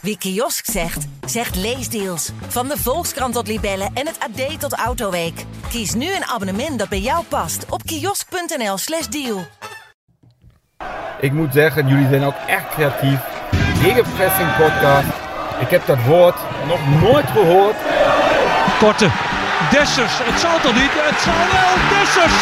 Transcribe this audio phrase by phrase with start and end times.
[0.00, 2.30] Wie kiosk zegt, zegt leesdeals.
[2.48, 5.44] Van de Volkskrant tot Libellen en het AD tot Autoweek.
[5.68, 9.46] Kies nu een abonnement dat bij jou past op kiosk.nl/slash deal.
[11.20, 13.20] Ik moet zeggen, jullie zijn ook echt creatief.
[13.80, 15.08] Gegenpressing podcast.
[15.60, 16.36] Ik heb dat woord
[16.66, 17.76] nog nooit gehoord.
[18.78, 19.08] Korte.
[19.70, 20.18] Dessers.
[20.22, 20.90] Het zal toch niet?
[20.92, 21.72] Het zal wel.
[21.92, 22.38] Dessers.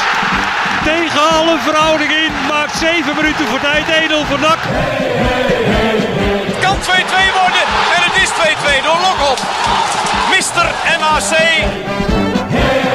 [0.85, 2.33] Tegen alle verhouding in.
[2.49, 3.85] Maakt 7 minuten voor tijd.
[3.87, 4.59] 1-0 voor NAC.
[4.59, 5.68] Het kan
[6.83, 6.85] 2-2
[7.41, 7.65] worden.
[7.95, 9.39] En het is 2-2 door Lokop.
[10.35, 10.67] Mister
[11.01, 11.33] MAC.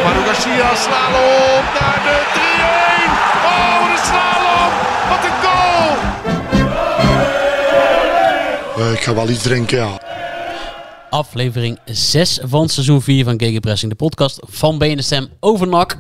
[0.04, 3.12] Manu Garcia slalom naar de 3-1.
[3.52, 4.72] Oh, de slalom.
[5.10, 5.96] Wat een goal.
[8.94, 10.02] ik ga wel iets drinken, ja.
[11.10, 15.98] Aflevering 6 van seizoen 4 van Gegenpressing, de podcast van BNSM over NAC.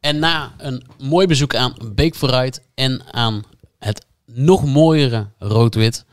[0.00, 3.42] En na een mooi bezoek aan Beek vooruit en aan
[3.78, 6.04] het nog mooiere rood-wit,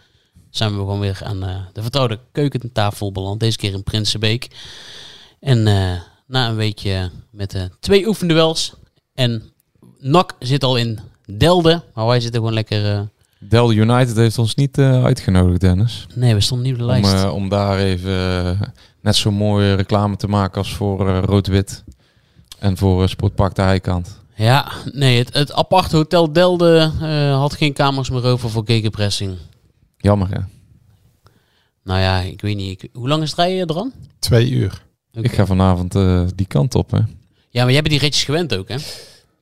[0.55, 3.39] zijn we gewoon weer aan eh, de vertrouwde keukentafel beland.
[3.39, 4.47] Deze keer in Prinsenbeek.
[5.39, 5.91] En eh,
[6.27, 8.73] na een weekje met uh, twee oefenduels.
[9.13, 9.43] En
[9.99, 13.07] NAC zit al in Delden, maar wij zitten gewoon lekker...
[13.39, 16.07] Delden United heeft ons niet uitgenodigd, Dennis.
[16.15, 17.23] Nee, we stonden niet op de lijst.
[17.23, 21.83] Om, om daar even net zo mooie reclame te maken als voor rood-wit.
[22.59, 24.19] En voor Sportpark de Heikant.
[24.35, 26.91] Ja, nee, het, het aparte Hotel Delden
[27.31, 29.37] had geen kamers meer over voor gegenpressing.
[30.03, 30.39] Jammer, hè?
[31.83, 32.83] Nou ja, ik weet niet.
[32.83, 33.93] Ik, hoe lang is het rijden er dan?
[34.19, 34.83] Twee uur.
[35.11, 35.23] Okay.
[35.23, 36.97] Ik ga vanavond uh, die kant op, hè.
[37.49, 38.75] Ja, maar jij bent die ritjes gewend ook, hè?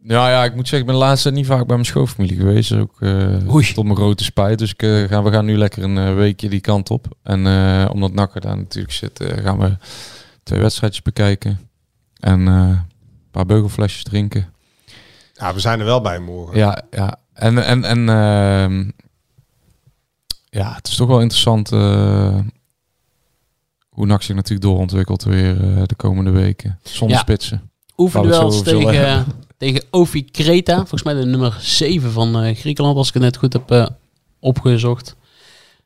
[0.04, 2.72] Ja, ja, ik moet zeggen, ik ben laatst niet vaak bij mijn schoonfamilie geweest.
[2.74, 4.60] Ook uh, tot mijn grote spijt.
[4.60, 7.08] Dus ik, uh, gaan, we gaan nu lekker een weekje die kant op.
[7.24, 7.40] En
[7.90, 9.78] omdat Nakker daar natuurlijk zit, gaan we
[10.44, 11.60] twee wedstrijdjes bekijken.
[12.20, 12.80] En een
[13.32, 14.54] paar beugelflesjes drinken.
[15.34, 16.58] Ja, we zijn er wel bij morgen.
[16.58, 17.20] Ja, ja.
[17.34, 18.90] En, en, en ehm,
[20.52, 22.40] ja, het is toch wel interessant uh,
[23.90, 26.80] hoe NAC zich natuurlijk doorontwikkelt weer uh, de komende weken.
[26.84, 27.22] Zonder ja.
[27.22, 27.72] spitsen.
[27.98, 29.26] Oefenduels tegen,
[29.58, 30.76] tegen Ofi Kreta.
[30.76, 33.96] Volgens mij de nummer 7 van uh, Griekenland, als ik het net goed heb
[34.40, 35.16] opgezocht.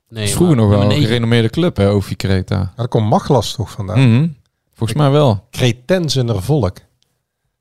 [0.09, 2.56] Nee, vroeger nog wel een gerenommeerde club, hè, Ofi Kreta.
[2.56, 4.00] Ja, daar komt Maglas toch vandaan?
[4.00, 4.36] Mm -hmm.
[4.74, 5.47] Volgens mij wel.
[5.52, 6.78] Cretensener volk.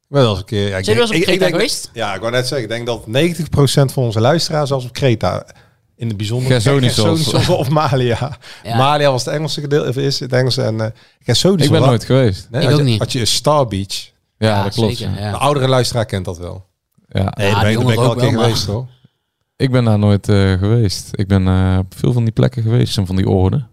[0.08, 0.68] Wel eens een keer.
[0.68, 1.90] Ja, ik Zijn denk, je wel eens op Kreta geweest?
[1.92, 5.46] Ja, ik wou net zeggen, ik denk dat 90% van onze luisteraars zelfs op Kreta
[5.96, 6.50] in het bijzonder.
[6.52, 7.48] Gersonisos.
[7.48, 8.38] of Malia.
[8.62, 8.76] Ja.
[8.76, 10.62] Malia was het Engelse gedeelte, of is het Engelse.
[10.62, 10.86] En uh,
[11.20, 11.66] Gersonisos.
[11.66, 12.48] Ik ben nooit geweest.
[12.50, 12.98] Nee, ik ook je, niet.
[12.98, 14.12] Had je een Star Beach.
[14.38, 14.96] Ja, ja dat klopt.
[14.96, 15.30] Zeker, ja.
[15.30, 16.66] De oudere luisteraar kent dat wel.
[17.08, 18.86] Ja, nee, daar ben, ik, ben ik al een keer geweest hoor.
[19.56, 21.08] Ik ben daar nooit uh, geweest.
[21.12, 23.66] Ik ben uh, op veel van die plekken geweest en van die orde.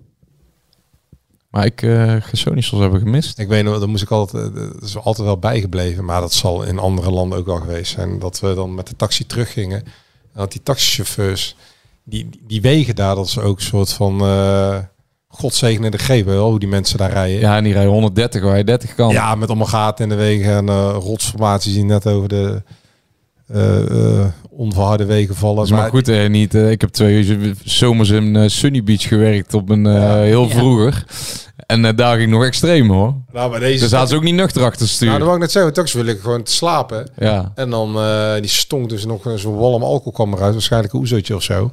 [1.50, 3.40] Maar ik uh, Gersonisos hebben gemist.
[3.40, 6.06] Ik weet nog, daar moest ik altijd, dat is altijd wel bijgebleven.
[6.06, 8.20] Maar dat zal in andere landen ook wel geweest zijn.
[8.20, 9.84] Dat we dan met de taxi teruggingen.
[10.34, 11.56] En dat die taxichauffeurs
[12.04, 14.78] die, die wegen daar, dat is ook een soort van uh,
[15.32, 17.40] godzegende de geven, hoe die mensen daar rijden.
[17.40, 19.10] Ja, en die rijden 130 waar je 30 kan.
[19.10, 22.62] Ja, met allemaal gaten in de wegen en uh, rotsformaties die net over de
[23.56, 25.70] uh, onverharde wegen vallen.
[25.70, 26.54] maar, maar goed, hè, niet.
[26.54, 29.86] ik heb twee zomers in Sunny Beach gewerkt op een
[30.24, 30.56] heel ja.
[30.56, 31.06] vroeger.
[31.66, 33.14] En daar ging nog extreem hoor.
[33.34, 35.08] Nou, maar deze dus zaten ze ook niet nuchter achter sturen.
[35.08, 35.74] Nou, dat wou ik net zeggen.
[35.74, 37.10] Toch wil ik gewoon te slapen.
[37.18, 37.52] Ja.
[37.56, 37.94] En dan
[38.42, 40.54] die stonk dus nog zo'n walm alcohol kwam eruit.
[40.54, 41.72] Waarschijnlijk een oezootje of zo.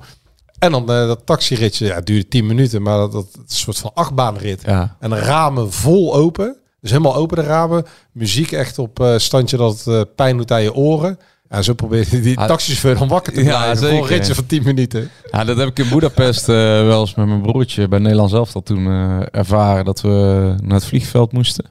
[0.58, 4.62] En dan uh, dat taxiritje, ja, duurde 10 minuten, maar dat, een soort van achtbaanrit.
[4.66, 4.96] Ja.
[5.00, 6.56] En de ramen vol open.
[6.80, 7.86] Dus helemaal open de ramen.
[8.12, 11.19] Muziek echt op uh, standje dat uh, pijn doet aan je oren.
[11.48, 13.69] En zo probeerde die taxichauffeur dan wakker te blijven.
[13.69, 13.96] Ja, zeker.
[13.96, 15.10] Voor een ritje van 10 minuten.
[15.30, 18.86] Ja, dat heb ik in Budapest wel eens met mijn broertje bij Nederlands Elftal toen
[19.30, 19.84] ervaren.
[19.84, 21.64] Dat we naar het vliegveld moesten.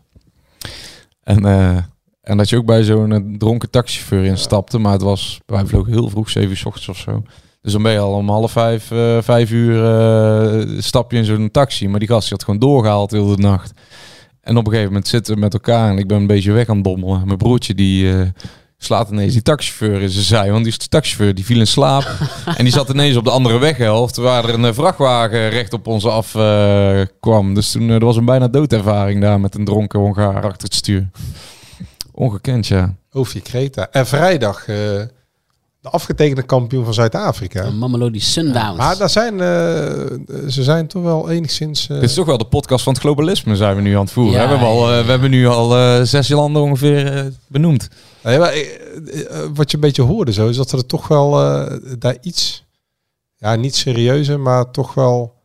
[1.24, 1.46] En,
[2.22, 4.78] en dat je ook bij zo'n dronken taxichauffeur instapte.
[4.78, 7.24] Maar het was, wij vlogen heel vroeg, 7 uur s ochtends of zo.
[7.62, 11.25] Dus dan ben je al om half vijf, uh, vijf uur uh, stap je in
[11.25, 11.88] zo'n taxi.
[11.88, 13.72] Maar die gast die had gewoon doorgehaald heel de nacht.
[14.41, 16.69] En op een gegeven moment zitten we met elkaar en ik ben een beetje weg
[16.69, 17.25] aan het bommelen.
[17.25, 18.22] Mijn broertje die uh,
[18.78, 20.51] slaat ineens die taxichauffeur in zijn zij.
[20.51, 22.18] Want die taxichauffeur die viel in slaap.
[22.57, 26.06] en die zat ineens op de andere weghelft waar er een vrachtwagen recht op ons
[26.06, 26.31] af
[27.19, 27.53] kwam.
[27.53, 31.10] Dus toen er was een bijna doodervaring daar met een dronken Hongaar achter het stuur.
[32.12, 32.95] Ongekend, ja.
[33.13, 33.88] Oefje Kreta.
[33.92, 34.65] En vrijdag
[35.88, 37.69] de afgetekende kampioen van Zuid-Afrika.
[37.69, 38.56] Mamelodi Sundowns.
[38.56, 39.39] Ja, maar daar zijn, uh,
[40.50, 41.88] ze zijn toch wel enigszins...
[41.92, 42.00] Uh...
[42.00, 44.34] Dit is toch wel de podcast van het globalisme zijn we nu aan het voeren.
[44.34, 47.89] Ja, we, hebben al, uh, we hebben nu al zes landen ongeveer benoemd.
[48.24, 48.54] Ja, maar,
[49.54, 51.31] wat je een beetje hoorde zo, is dat er toch wel
[52.00, 52.66] daar iets,
[53.38, 55.37] ja niet serieuzer, maar toch wel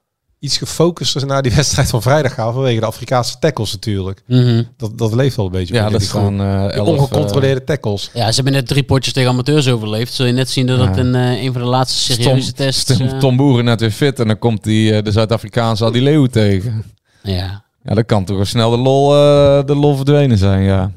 [0.43, 2.53] iets gefocuster naar die wedstrijd van vrijdag gaan.
[2.53, 4.23] Vanwege de Afrikaanse tackles natuurlijk.
[4.27, 4.62] Mhm.
[4.77, 5.75] Dat, dat leeft wel een beetje.
[5.75, 8.11] Ja, dat is gewoon eh, Die elf, ongecontroleerde tackles.
[8.15, 10.12] Ja, ze hebben net drie potjes tegen amateurs overleefd.
[10.12, 10.87] Zul je net zien dat Ja.
[10.89, 12.85] het een, eh, een van de laatste eh, serieuze Tom- tests...
[12.85, 16.03] Tom, eh, Tom Boeren net weer fit en dan komt die, eh, de Zuid-Afrikaanse Adi
[16.03, 16.85] Leeuw tegen.
[17.23, 17.62] ja.
[17.85, 20.91] Ja, dan kan toch wel snel de lol, eh, de lol verdwenen zijn, ja.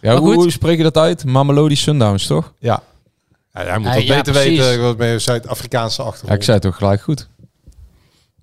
[0.00, 1.24] Ja, hoe, spreek je dat uit?
[1.24, 2.52] Mamelodi Sundowns, toch?
[2.58, 2.82] Ja.
[3.54, 4.58] ja jij moet ja, beter precies.
[4.58, 6.28] weten wat met Zuid-Afrikaanse achtergrond.
[6.32, 7.28] Ja, ik zei het toch gelijk goed.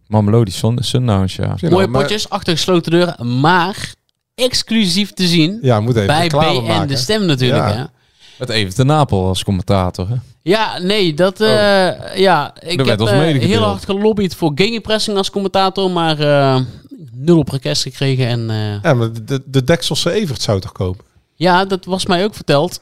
[0.10, 1.48] Mamelodi Sun- Sundowns, ja.
[1.48, 3.94] Mooie nou, maar- potjes, achter gesloten deuren, maar
[4.36, 6.88] exclusief te zien Ja, moet even bij BN maken.
[6.88, 7.70] De Stem natuurlijk.
[7.70, 7.76] Ja.
[7.76, 7.84] Hè?
[8.40, 10.16] Met Even de Napel als commentator, hè?
[10.42, 11.42] Ja, nee, dat...
[11.42, 16.62] eh, ja, ik werd heb eh, heel hard gelobbyd voor gegenpressing als commentator, maar eh,
[17.12, 18.28] nul op request gekregen.
[18.28, 21.06] En eh, Ja, maar de, de Dekselse Evert zou toch kopen?
[21.36, 22.82] ja, dat was mij ook verteld.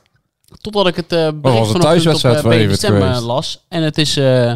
[0.62, 3.66] Totdat ik het was bericht vanochtend op uh, van BN De Stem las.
[3.68, 4.54] En het is eh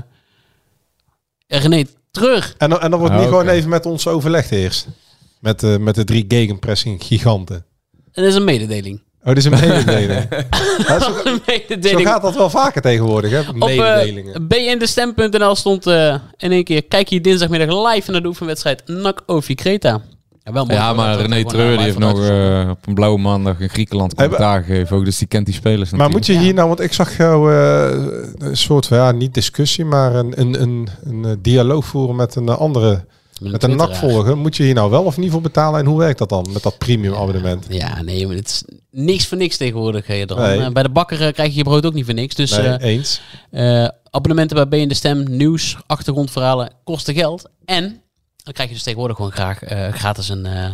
[1.47, 2.55] René terug.
[2.57, 4.87] En, dan- en dan wordt Ah, niet gewoon even met ons overlegd eerst.
[5.39, 7.55] Met, eh, met de drie gegenpressing giganten.
[8.11, 9.01] En dat is een mededeling.
[9.23, 10.27] Oh, dit is een mededeling.
[10.87, 12.07] Ja, zo, een zo mededeling.
[12.07, 13.39] gaat dat wel vaker tegenwoordig, hè?
[13.39, 14.41] Op Mededelingen.
[14.41, 16.83] uh, bndestem.nl stond eh, in één keer...
[16.83, 20.01] Kijk hier dinsdagmiddag live naar de oefenwedstrijd NAC Ovi Creta.
[20.43, 23.19] Ja, wel mooi Ja, hoor, maar René Treur die heeft nog eh, op een blauwe
[23.19, 24.97] maandag in Griekenland Hey, commentaar gegeven.
[24.97, 26.27] Ook, dus die kent die spelers maar natuurlijk.
[26.27, 29.85] moet je hier nou, want ik zag jou eh, een soort van, ja, niet discussie,
[29.85, 33.05] maar een, een, een, een eh, dialoog voeren met een andere,
[33.41, 34.37] met een nakvolger.
[34.37, 36.63] Moet je hier nou wel of niet voor betalen en hoe werkt dat dan met
[36.63, 37.65] dat premium abonnement?
[37.69, 40.07] Ja, nee, maar het is niks voor niks tegenwoordig.
[40.07, 40.39] Hè, dan.
[40.39, 40.71] Nee.
[40.71, 42.35] Bij de bakker krijg je je brood ook niet voor niks.
[42.35, 43.21] Dus Nee, eens.
[43.51, 47.49] eh, abonnementen bij BN De Stem, nieuws, achtergrondverhalen kosten geld.
[47.65, 48.00] En
[48.43, 50.65] dan krijg je dus tegenwoordig gewoon graag eh, gratis een, eh,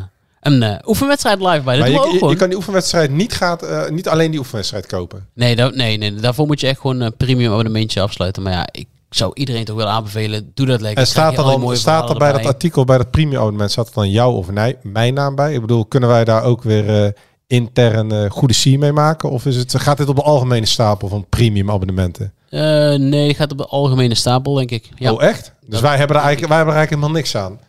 [0.42, 1.78] een eh, oefenwedstrijd live bij.
[1.78, 2.30] Dat Maar je, je, gewoon.
[2.30, 5.28] je kan die oefenwedstrijd niet, gaat, niet alleen die oefenwedstrijd kopen.
[5.34, 8.44] Nee, nee, nee, daarvoor moet je echt gewoon een premium abonnementje afsluiten.
[8.44, 10.52] Maar ja, ik zou iedereen toch wel aanbevelen.
[10.54, 11.02] Doe dat lekker.
[11.02, 13.94] En staat er, dan, staat er bij dat artikel, bij dat premium abonnement, staat er
[13.94, 15.54] dan jouw of nee, mijn naam bij?
[15.54, 17.14] Ik bedoel, kunnen wij daar ook weer
[17.48, 19.30] intern goede sier mee maken?
[19.30, 22.34] Of is het, gaat dit op de algemene stapel van premium abonnementen?
[22.50, 24.90] Eh, nee, het gaat op de algemene stapel, denk ik.
[24.96, 25.12] Ja.
[25.12, 25.54] Oh, echt?
[25.68, 27.60] Dus wij hebben, er eigenlijk, wij hebben er eigenlijk helemaal niks aan.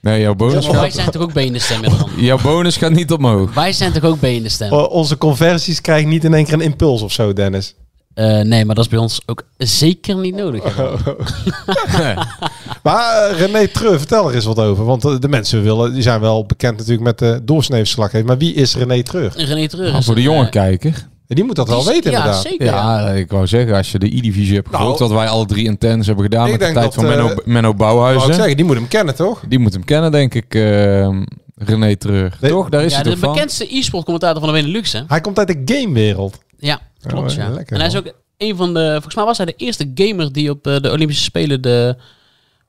[0.00, 2.08] Nee, jouw bonus, Maar wij gaat, zijn toch ook Stem, dan?
[2.24, 3.54] jouw bonus gaat niet omhoog.
[3.54, 4.72] Wij zijn toch ook BN De Stem?
[4.72, 7.74] O- onze conversies krijgen niet in één keer een impuls of zo, Dennis.
[8.14, 10.76] Eh, nee, maar dat is bij ons ook zeker niet nodig.
[12.82, 14.84] Maar eh, René Treu, vertel er eens wat over.
[14.84, 18.26] Want eh, de mensen willen, die zijn wel bekend natuurlijk met de doorsneefslaggever.
[18.26, 19.32] Maar wie is René Treur?
[19.36, 21.08] René Treur Maar is voor de een, jonge eh, kijker.
[21.36, 22.42] Die moet dat wel die is- weten ja, inderdaad.
[22.42, 22.66] zeker.
[22.66, 23.00] Ja.
[23.00, 25.64] Ja, ik wou zeggen, als je de E-divisie hebt Nou, gevolgd, wat wij alle drie
[25.64, 28.34] intens hebben gedaan ik met de tijd dat, van eh, Menno, Menno Wou ik Bouwhuizen.
[28.34, 29.42] zeggen, die moet hem kennen, toch?
[29.48, 30.60] Die moet hem kennen, denk ik, eh,
[31.56, 32.36] René Treur.
[32.40, 32.68] Nee, Toch?
[32.68, 35.00] Daar is Ja, hij de bekendste e-sport commentator van de Benelux, hè?
[35.08, 36.38] Hij komt uit de gamewereld.
[36.58, 37.48] Ja, klopt, Oh, ja.
[37.48, 38.90] lekker, en hij is ook een van de...
[38.92, 41.96] Volgens mij was hij de eerste gamer die op eh, de Olympische Spelen de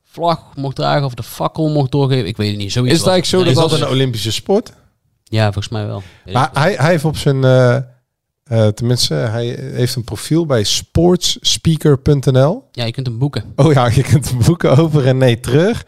[0.04, 2.28] vlag mocht dragen of de fakkel mocht doorgeven.
[2.28, 2.72] Ik weet het niet.
[2.72, 4.74] Zoiets Is het eigenlijk zo Is dat dat als- een Olympische sport?
[5.24, 6.04] Ja, volgens mij wel.
[6.26, 7.44] Weet Maar hij, hij heeft op zijn...
[7.44, 7.78] eh,
[8.50, 12.54] eh, tenminste, hij heeft een profiel bij sportsspeaker.nl.
[12.54, 12.64] niet.
[12.72, 13.54] Ja, je kunt hem boeken.
[13.56, 15.86] Oh ja, je kunt boeken over René terug.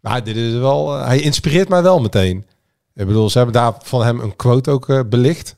[0.00, 0.92] Maar dit is wel...
[0.98, 2.46] hij inspireert mij wel meteen.
[2.94, 5.56] Ik bedoel, ze hebben daar van hem een quote ook eh, belicht.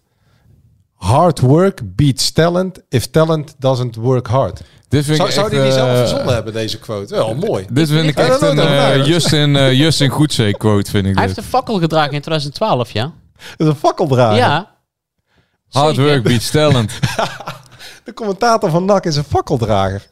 [0.94, 4.60] Hard work beats talent if talent doesn't work hard.
[4.88, 7.14] Dit vind Zou, ik zou echt, die die zelf eh, verzonnen hebben, deze quote?
[7.14, 7.66] Wel mooi.
[7.70, 9.04] Dit vind ik echt een.
[9.04, 11.34] Justin, Justin Goedzee quote, vind ik Hij dit.
[11.34, 13.12] heeft de fakkel gedragen in 2012, ja?
[13.56, 14.36] Dat is een fakkeldrager.
[14.36, 14.73] Ja.
[15.74, 16.92] Hard work beats talent.
[18.04, 20.06] De commentator van NAC is een fakkeldrager.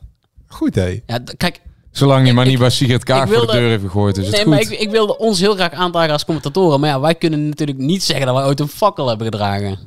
[0.47, 1.03] Goed, hé.
[1.07, 1.61] Ja, kijk,
[1.93, 4.27] Zolang je maar niet bij Sigrid Kaag ik voor de wilde- deur heeft gegooid, is
[4.27, 4.53] het nee, goed.
[4.53, 6.81] maar ik, ik wilde ons heel graag aandragen als commentatoren.
[6.81, 9.79] Maar ja, wij kunnen natuurlijk niet zeggen dat wij ooit een fakkel hebben gedragen.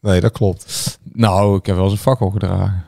[0.00, 0.98] Nee, dat klopt.
[1.12, 2.84] Nou, ik heb wel eens een fakkel gedragen.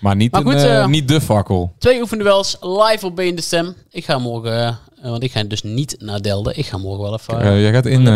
[0.00, 1.74] Maar niet, Maar een, eh, eh, niet de fakkel.
[1.78, 3.74] Twee oefenduels live op BN De Stem.
[3.90, 6.58] Ik ga morgen, eh, want ik ga dus niet naar Delden.
[6.58, 7.60] Ik ga morgen wel even...
[7.60, 8.06] Jij gaat in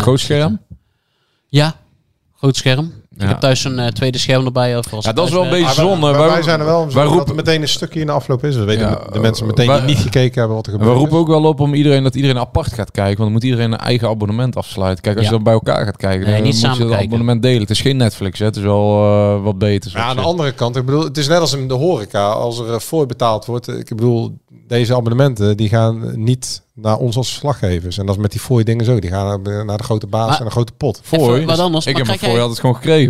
[0.00, 0.60] groot scherm.
[1.48, 1.76] ja,
[2.40, 3.07] groot scherm.
[3.18, 4.76] Ik heb thuis een eh, tweede scherm erbij.
[4.78, 6.18] Of als Ja, dat is wel een thuis beetje wij- zonde.
[6.18, 8.56] wij, zijn er wel wij roepen meteen een stukje in de afloop is.
[8.56, 10.78] We weten Ja, de, de mensen meteen wij- die niet gekeken hebben wat er We
[10.78, 10.96] gebeurt.
[10.98, 13.06] roepen ook wel op om iedereen dat iedereen apart gaat kijken.
[13.16, 15.02] Want dan moet iedereen een eigen abonnement afsluiten.
[15.02, 15.30] Kijk, als Ja.
[15.30, 17.06] je dan bij elkaar gaat kijken, Nee, dan niet moet samen je het kijken.
[17.08, 17.60] abonnement delen.
[17.60, 18.44] Het is geen Netflix, hè.
[18.44, 19.90] het is wel eh, wat beter.
[19.94, 22.28] Ja, aan de andere kant, ik bedoel, het is net als in de horeca.
[22.28, 27.28] Als er eh, voorbetaald wordt, ik bedoel, deze abonnementen die gaan niet naar ons als
[27.28, 27.98] verslaggevers.
[27.98, 28.98] En dat is met die fooi dingen zo.
[28.98, 31.00] Die gaan naar, de grote baas Maar- en een grote pot.
[31.02, 33.07] Voor, wat anders, ik heb mijn jij- altijd gewoon gekregen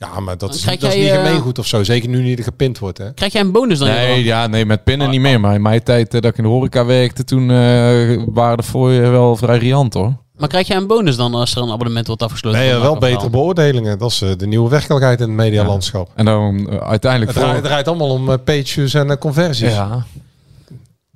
[0.00, 1.84] Ja, maar dat is, dat is niet eh, gemeengoed of zo.
[1.84, 3.12] Zeker nu niet er gepint wordt, hè.
[3.14, 3.88] Krijg jij een bonus dan?
[3.88, 5.40] Nee, ja, nee, met pinnen niet meer.
[5.40, 8.62] Maar in mijn tijd eh, dat ik in de horeca werkte, toen eh, waren de
[8.62, 10.16] voor wel vrij riant hoor.
[10.36, 12.60] Maar krijg jij een bonus dan als er een abonnement wordt afgesloten?
[12.60, 13.98] Nee, wel betere beoordelingen.
[13.98, 16.10] Dat is de nieuwe werkelijkheid in het medialandschap.
[16.14, 19.72] En dan uiteindelijk Het, draait, het draait allemaal om page views en conversies.
[19.72, 20.04] Ja.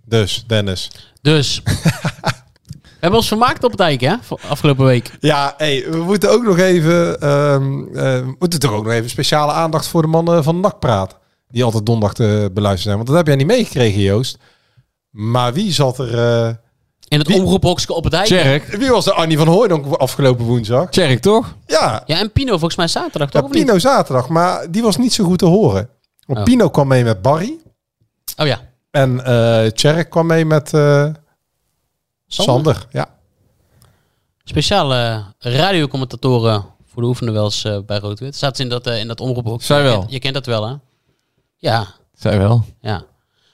[0.05, 0.91] Dus, Dennis.
[1.21, 1.63] Dus.
[3.05, 4.15] We hebben ons vermaakt op het eik, hè?
[4.49, 5.11] Afgelopen week.
[5.21, 7.21] Ja, hey, we moeten ook nog even...
[7.21, 10.79] ehm, eh, we moeten toch ook nog even speciale aandacht voor de mannen van NAC
[10.79, 11.19] praat.
[11.49, 12.97] Die altijd donderdag te beluisteren zijn.
[12.97, 14.39] Want dat heb jij niet meegekregen, Joost.
[15.11, 16.19] Maar wie zat er...
[16.19, 16.55] eh,
[17.09, 18.25] In het Wie- omroephokje op het eik.
[18.27, 18.67] Tjerk.
[18.67, 20.89] wie was de Annie van Hooydonk afgelopen woensdag?
[20.91, 21.55] Tjerk, toch?
[21.67, 23.49] Ja, Ja, en Pino volgens mij zaterdag, ja toch?
[23.49, 23.65] of niet?
[23.67, 24.29] Pino zaterdag.
[24.29, 25.89] Maar die was niet zo goed te horen.
[26.27, 26.45] Want Oh.
[26.45, 27.57] Pino kwam mee met Barry.
[28.37, 28.61] Oh ja.
[28.91, 31.07] En eh Tjerk kwam mee met eh,
[32.35, 32.55] Sander?
[32.75, 32.87] Sander.
[32.91, 33.09] Ja.
[34.45, 38.35] Speciale radiocommentatoren voor de oefenen wel eens eh, bij Rood-Wit.
[38.37, 39.65] Staat in dat, eh, in dat omroephokje.
[39.67, 39.99] Zij Je wel.
[39.99, 40.75] kent- Je kent dat wel, hè?
[41.57, 42.65] Ja, Zij wel.
[42.81, 42.97] ja.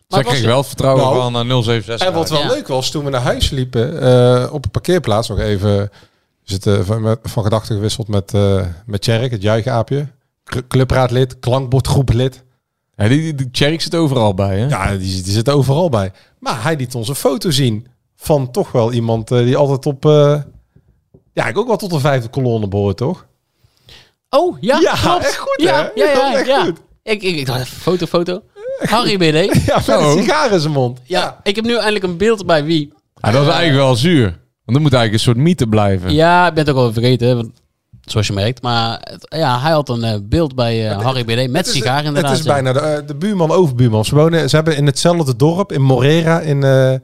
[0.08, 2.06] Zij het was- kreeg wel het vertrouwen Nou, van eh, 076.
[2.08, 2.46] En wat wel Ja.
[2.46, 5.90] leuk was, toen we naar huis liepen, eh, op een parkeerplaats nog even
[6.42, 10.06] zitten van, van gedachten gewisseld met, eh met Tjerk, het juichaapje.
[10.68, 12.42] Clubraadlid, klankbordgroeplid.
[12.96, 14.66] Ja, die, die, die Tjerk zit overal bij, hè?
[14.68, 16.12] Ja, die, die zit overal bij.
[16.38, 17.86] Maar hij liet ons een foto zien
[18.22, 20.04] van toch wel iemand eh, die altijd op...
[20.06, 20.40] eh,
[21.32, 23.26] ja, ik ook wel tot de vijfde kolonne behoort, toch?
[24.30, 25.24] Oh, ja, Ja, klopt.
[25.24, 25.80] echt goed, ja, hè?
[26.02, 26.64] Ja, ja, Ja, echt ja.
[26.64, 26.78] goed.
[27.02, 28.42] Ik, ik, ik dacht foto, foto.
[28.78, 29.54] Harry BD.
[29.66, 30.10] Ja, met Zo.
[30.16, 30.98] een sigaar in zijn mond.
[31.04, 32.92] Ja, ik heb nu eindelijk een beeld bij wie.
[33.14, 34.24] Ja, dat is eigenlijk wel zuur.
[34.24, 36.12] Want dan moet eigenlijk een soort mythe blijven.
[36.14, 37.50] Ja, ik ben het ook al vergeten, want-
[38.00, 38.62] zoals je merkt.
[38.62, 42.30] Maar het- ja, hij had een eh, beeld bij eh, Harry BD met sigaar inderdaad.
[42.30, 42.52] Het is ja.
[42.52, 44.04] bijna de, de buurman overbuurman.
[44.04, 46.94] Ze, wonen, ze hebben in hetzelfde dorp, in Morera, in eh,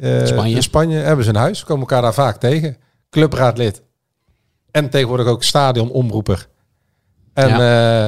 [0.00, 0.54] eh, Spanje.
[0.56, 1.64] in Spanje, hebben ze een huis.
[1.64, 2.76] Komen elkaar daar vaak tegen.
[3.10, 3.82] Clubraadlid.
[4.70, 6.46] En tegenwoordig ook stadionomroeper.
[7.34, 8.06] En, eh,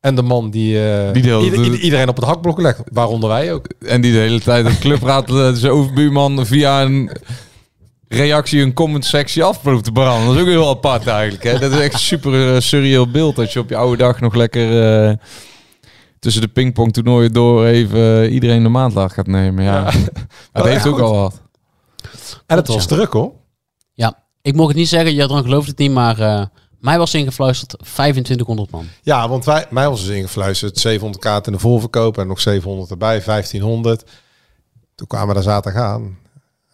[0.00, 2.80] en de man die, eh, Die deelde ieder- de- ieder- iedereen op het hakblok legt.
[2.92, 3.66] Waaronder wij ook.
[3.86, 7.10] En die de hele tijd het clubraad zijn overbuurman via een
[8.08, 10.26] reactie, een comment sectie af proeft te branden.
[10.26, 11.44] Dat is ook heel apart eigenlijk.
[11.44, 11.58] Hè?
[11.58, 13.36] Dat is echt een super surreal beeld.
[13.36, 15.12] Dat je op je oude dag nog lekker eh,
[16.18, 19.64] tussen de pingpong toernooien door even eh, iedereen de maandlaag gaat nemen.
[19.64, 19.72] Ja.
[19.72, 19.90] Ja.
[20.52, 21.42] Dat Wel heeft ook al wat.
[22.46, 22.88] En het was ja.
[22.88, 23.32] druk hoor.
[23.92, 26.46] Ja, ik mocht het niet zeggen, Jadran gelooft het niet, maar eh,
[26.80, 28.86] mij was ingefluisterd 2500 man.
[29.02, 32.90] Ja, want wij, mij was dus ingefluisterd 700 kaarten in de voorverkoop en nog 700
[32.90, 34.04] erbij, 1500.
[34.94, 36.18] Toen kwamen we daar zaterdag aan.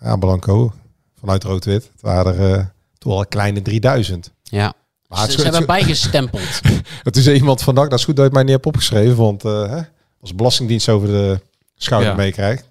[0.01, 0.73] Ja, Blanco,
[1.21, 1.91] vanuit Rood-Wit.
[1.93, 2.65] Het waren er eh,
[2.99, 4.33] toen al een kleine 3000.
[4.43, 4.75] Ja.
[5.13, 6.61] Maar Ze, het ze is- hebben bijgestempeld.
[7.03, 9.45] Het is iemand vandaag, dat is goed dat je het mij niet hebt opgeschreven, want
[9.45, 9.81] eh, hè,
[10.21, 11.41] als Belastingdienst over de
[11.77, 12.17] schouder Ja.
[12.17, 12.65] meekrijgt,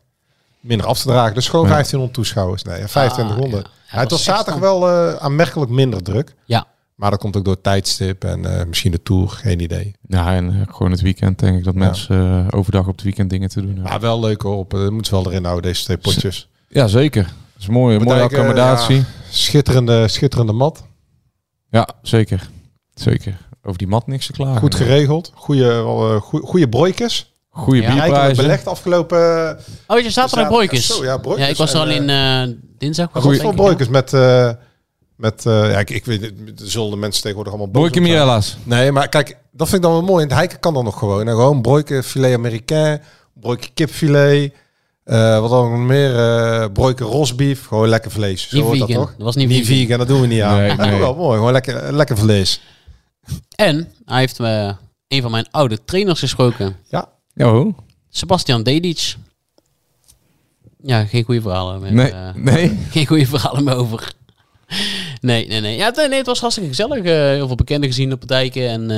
[0.60, 1.34] minder af te dragen.
[1.34, 1.72] Dus gewoon Ja.
[1.72, 2.64] 1500 toeschouwers.
[2.64, 3.64] Nee, 2500.
[3.66, 3.96] Ah, ja.
[3.98, 6.34] Ja, het was zaterdag wel eh, aanmerkelijk minder druk.
[6.46, 6.66] Ja.
[6.96, 9.96] Maar dat komt ook door het tijdstip en eh, misschien de Tour, geen idee.
[10.08, 11.80] Ja, en gewoon het weekend denk ik dat Ja.
[11.80, 13.84] mensen overdag op het weekend dingen te doen hebben.
[13.90, 16.48] Maar wel leuk hoor, op, eh, moeten ze wel erin houden, deze twee potjes.
[16.68, 17.24] Ja, zeker.
[17.24, 18.96] Dat is een mooie, mooie accommodatie.
[18.96, 20.84] ja, schitterende, schitterende mat.
[21.72, 22.50] Ja, zeker.
[22.94, 23.38] Zeker.
[23.64, 24.58] Over die mat niks te klagen.
[24.60, 25.32] Goed geregeld.
[25.36, 27.34] Goede, eh, goede broikjes.
[27.50, 27.86] Goede Ja.
[27.88, 28.44] Rijkelijk bierprijzen.
[28.44, 29.50] belegd afgelopen...
[29.58, 30.86] eh, Oh, je zaterdag broodjes.
[30.86, 31.46] Zo, ja, broodjes.
[31.46, 33.10] Ja, ik was er En, al in eh, eh, dinsdag.
[33.14, 34.14] Goed voor broikjes met...
[34.14, 34.50] eh,
[35.16, 37.90] met eh, ja, ik, ik weet het, er zullen de mensen tegenwoordig allemaal boos.
[37.92, 38.58] Mirelas.
[38.64, 40.24] Nee, maar kijk, dat vind ik dan wel mooi.
[40.24, 41.26] In het Heiken kan dan nog gewoon.
[41.28, 41.34] hè.
[41.34, 43.02] Gewoon broike filet américain,
[43.34, 44.54] broike kipfilet.
[45.04, 46.16] Eh, wat dan nog meer?
[46.16, 47.66] eh broike rosbief.
[47.68, 48.50] Gewoon lekker vlees.
[48.50, 49.04] Zo Niet hoort dat vegan.
[49.06, 49.14] toch?
[49.16, 49.82] Dat was niet Niet vegan.
[49.82, 50.58] vegan, dat doen we niet aan.
[50.58, 51.38] Nee, Dat is wel mooi.
[51.38, 52.62] Gewoon lekker, lekker vlees.
[53.56, 54.76] En hij heeft me
[55.08, 56.76] een van mijn oude trainers gesproken.
[56.90, 57.10] Ja.
[57.36, 57.78] Oh,
[58.10, 59.16] Sebastian Dedic.
[60.84, 61.94] Ja, geen goede verhalen meer.
[61.94, 62.12] nee.
[62.12, 62.80] eh, nee.
[62.92, 64.14] geen goede verhalen meer over.
[65.22, 65.78] Nee, nee, nee.
[65.78, 66.98] Ja, het, nee, het was hartstikke gezellig.
[67.04, 68.70] Eh, heel veel bekenden gezien op het dijken.
[68.70, 68.92] En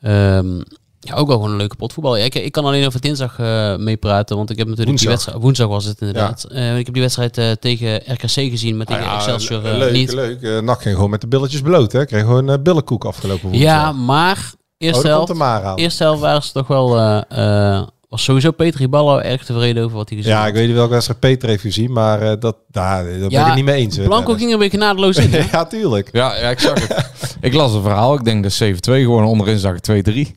[0.00, 0.60] eh, ehm,
[1.08, 2.16] ja, ook wel gewoon een leuke potvoetbal.
[2.16, 4.36] Ja, ik, ik kan alleen over dinsdag eh meepraten.
[4.36, 5.08] Want ik heb natuurlijk Woensdag.
[5.08, 5.42] die wedstrijd...
[5.42, 6.44] Woensdag was het inderdaad.
[6.44, 8.76] Eh, ik heb die wedstrijd eh, tegen RKC gezien.
[8.76, 10.12] Met tegen Ah ja, Excelsior le- leuk, niet.
[10.12, 10.42] leuk.
[10.42, 11.92] Eh Nak ging gewoon met de billetjes bloot.
[11.92, 12.04] Hè.
[12.04, 13.70] Kreeg gewoon billenkoek afgelopen woensdag.
[13.72, 15.34] Ja, maar oh, eerste komt helft...
[15.34, 15.74] maar.
[15.74, 16.96] Eerste helft waren ze toch wel...
[16.98, 20.48] eh, eh, was sowieso Peter Riballo erg tevreden over wat hij gezien Ja, had.
[20.48, 23.30] ik weet niet welke wedstrijd Peter heeft gezien, maar eh, dat, daar, daar ben ik
[23.30, 23.96] Ja, niet mee eens.
[23.98, 25.30] Blanco ging er weer genadeloos in.
[25.34, 25.42] hè?
[25.52, 26.08] ja, tuurlijk.
[26.12, 27.10] Ja, ja, ik zag het.
[27.40, 28.14] ik las het verhaal.
[28.14, 30.14] Ik denk dat 7-2 gewoon onderin zag ik 2-3.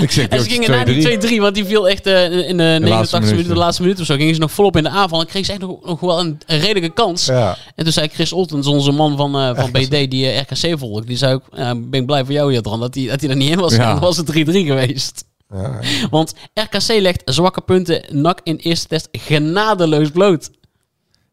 [0.00, 2.76] ik zeg En ze gingen na die 2-3, want die viel echt eh, in de
[2.80, 4.14] 89 minuten, de laatste minuut of zo.
[4.14, 5.20] Gingen ze nog volop in de aanval.
[5.20, 7.26] En kreeg ze echt nog, nog wel een, een redelijke kans.
[7.26, 7.56] Ja.
[7.74, 11.06] En toen zei Chris Oltens, onze man van, eh, van BD, die eh, RKC volgt.
[11.06, 13.50] Die zei ook, ja, ben ik blij voor jou, Jadran, dat hij dat er niet
[13.50, 13.74] in was.
[13.74, 13.92] Ja.
[13.92, 15.24] Dan was het 3-3 geweest.
[15.54, 15.80] Ja.
[16.10, 20.50] Want RKC legt zwakke punten NAC in eerste test genadeloos bloot.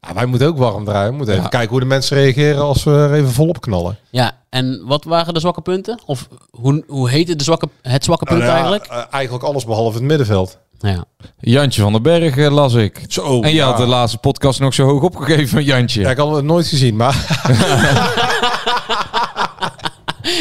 [0.07, 1.09] Ja, wij moeten ook warm draaien.
[1.09, 1.49] We moeten even Ja.
[1.51, 3.97] kijken hoe de mensen reageren als we er even volop knallen.
[4.09, 5.99] Ja, en wat waren de zwakke punten?
[6.05, 8.85] Of hoe, hoe heette de zwakke, het zwakke punt Nou ja, eigenlijk?
[8.85, 10.57] eh, eigenlijk alles behalve het middenveld.
[10.79, 11.03] Ja.
[11.39, 13.05] Jantje van den Berg eh, las ik.
[13.07, 13.65] Zo, En je ja.
[13.65, 16.01] had de laatste podcast nog zo hoog opgegeven van Jantje.
[16.01, 17.15] Ja, ik had het nooit gezien, maar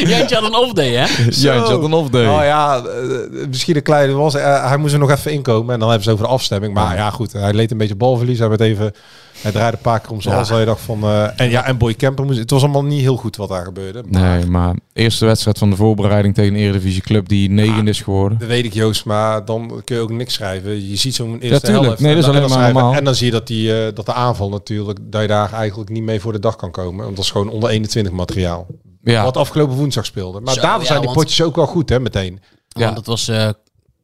[0.05, 1.05] Jantje had een off-day, hè?
[1.29, 2.27] Ja, je had een off-day.
[2.27, 4.35] Oh ja, eh, misschien een kleine was.
[4.35, 6.73] eh, hij moest er nog even inkomen en dan hebben ze over de afstemming.
[6.73, 8.39] Maar ja, goed, hij leed een beetje balverlies.
[8.39, 8.93] Hij werd even,
[9.41, 10.47] hij draaide een paar keer om zijn hals.
[10.49, 12.39] Dat je dacht van, eh, en ja, en Boy Kemper moest.
[12.39, 14.03] Het was allemaal niet heel goed wat daar gebeurde.
[14.09, 18.01] Maar, Nee, maar eerste wedstrijd van de voorbereiding tegen een Eredivisie club die negende is
[18.01, 18.39] geworden.
[18.39, 20.89] Dat weet ik Joost, maar dan kun je ook niks schrijven.
[20.89, 21.85] Je ziet zo'n eerste tuurlijk.
[21.85, 22.01] helft.
[22.01, 22.93] Nee, dat is en dan- alleen maar normaal.
[22.95, 25.89] En dan zie je dat, die, eh, dat de aanval natuurlijk, dat je daar eigenlijk
[25.89, 27.03] niet mee voor de dag kan komen.
[27.03, 28.67] Want dat is gewoon onder 21 materiaal.
[29.03, 30.39] Ja, Wat afgelopen woensdag speelde.
[30.41, 32.39] Maar Zo, daarvoor ja, zijn die want- potjes ook wel goed, hè, meteen.
[32.67, 32.83] Ja.
[32.83, 33.49] Want dat was eh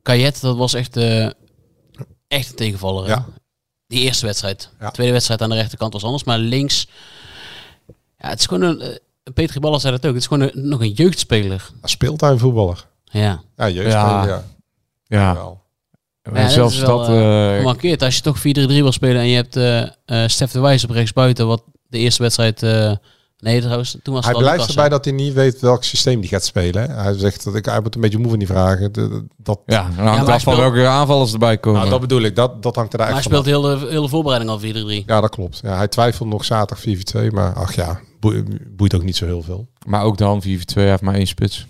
[0.02, 1.26] Kajet, dat was echt, eh,
[2.28, 3.06] echt een tegenvaller.
[3.06, 3.12] hè?
[3.12, 3.26] Ja.
[3.88, 4.70] Die eerste wedstrijd.
[4.80, 4.86] Ja.
[4.86, 6.88] De tweede wedstrijd aan de rechterkant was anders, maar links.
[8.20, 8.82] Ja, het is gewoon een.
[8.82, 8.90] eh,
[9.34, 10.14] Peter Ballas zei dat ook.
[10.14, 11.70] Het is gewoon een, nog een jeugdspeler.
[11.84, 12.86] Speeltuinvoetballer.
[13.04, 13.42] Ja.
[13.58, 14.26] Ja, jeugdspeler, ja.
[14.28, 14.44] Ja.
[15.08, 15.34] ja.
[15.34, 15.62] Wel.
[16.22, 17.08] En Ja, dat zelfs is wel, dat...
[17.10, 18.02] eh, eh, Gemarkeerd.
[18.02, 20.90] Als je toch 4-3-3 wil spelen en je hebt eh eh Stef de Wijs op
[20.90, 22.64] rechts buiten, wat de eerste wedstrijd.
[23.48, 24.90] Eh nee, trouwens, toen was Hij blijft Lucas, erbij hè?
[24.90, 26.90] dat hij niet weet welk systeem hij gaat spelen.
[26.90, 26.96] hè.
[27.02, 28.92] Hij zegt dat ik hij wordt een beetje moe van die vragen.
[29.38, 31.80] Dat, ja, dan maar hangt af van welke aanvallers erbij komen.
[31.80, 32.36] nou, dat bedoel ik.
[32.36, 34.64] Dat, dat hangt er Maar hij eigenlijk speelt heel de hele voorbereiding al 4-3-3.
[35.00, 35.04] af.
[35.06, 35.60] Ja, dat klopt.
[35.64, 36.86] Ja, hij twijfelt nog zaterdag
[37.30, 37.32] 4-4-2.
[37.34, 38.44] Maar ach ja, boe-
[38.76, 39.68] boeit ook niet zo heel veel.
[39.86, 41.68] Maar ook dan 4-2 heeft maar één spits.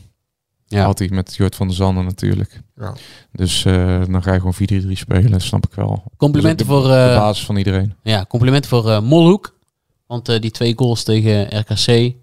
[0.69, 0.83] Ja.
[0.85, 2.61] Had hij met Jort van der Zanden natuurlijk.
[2.75, 2.93] Ja.
[3.31, 6.03] Dus eh, dan ga je gewoon 4-3-3 spelen, snap ik wel.
[6.17, 7.93] Complimenten ook voor, de, de eh, basis van iedereen.
[8.03, 9.55] ja, complimenten voor eh, Molhoek.
[10.07, 12.15] Want eh, die twee goals tegen RKC,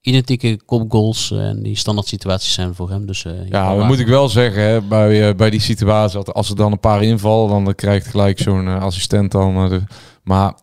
[0.00, 3.06] identieke kopgoals eh, en die standaard situaties zijn voor hem.
[3.06, 6.50] Dus, eh, Ja, dat moet ik wel zeggen, hè, bij, bij die situatie, dat als
[6.50, 9.68] er dan een paar invallen, dan krijgt gelijk zo'n assistent dan.
[9.68, 9.82] de,
[10.22, 10.54] maar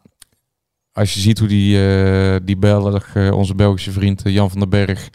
[0.92, 1.80] als je ziet hoe die,
[2.44, 5.10] die Belg, onze Belgische vriend Jan van den Berg,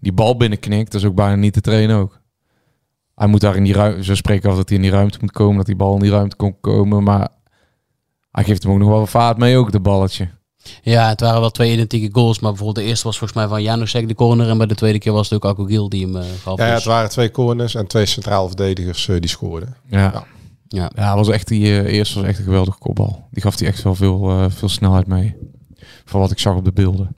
[0.00, 2.20] die bal binnenknikt, dat is ook bijna niet te trainen ook.
[3.14, 5.32] Hij moet daar in die ruimte, ze spreken af dat hij in die ruimte moet
[5.32, 7.28] komen, dat die bal in die ruimte kon komen, maar
[8.30, 10.28] hij geeft hem ook nog wel vaart mee ook, de balletje.
[10.82, 12.38] Ja, het waren wel twee identieke goals.
[12.38, 14.48] Maar bijvoorbeeld de eerste was volgens mij van Janusek de corner.
[14.48, 16.58] En bij de tweede keer was het ook Akogil die hem eh gaf.
[16.58, 19.76] Ja, ja, Dus- het waren twee corners en twee centraal verdedigers eh, die scoorden.
[19.86, 20.00] Ja.
[20.00, 20.24] Ja.
[20.68, 20.90] ja.
[20.94, 23.26] Ja, was echt die eh, eerste was echt een geweldige kopbal.
[23.30, 25.34] Die gaf hij echt wel veel, eh, veel snelheid mee.
[26.04, 27.16] Van wat ik zag op de beelden.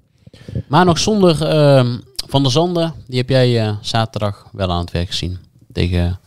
[0.68, 2.94] Maar nog zonder ehm, Van der Zanden.
[3.06, 5.38] Die heb jij eh, zaterdag wel aan het werk gezien.
[5.72, 6.20] Tegen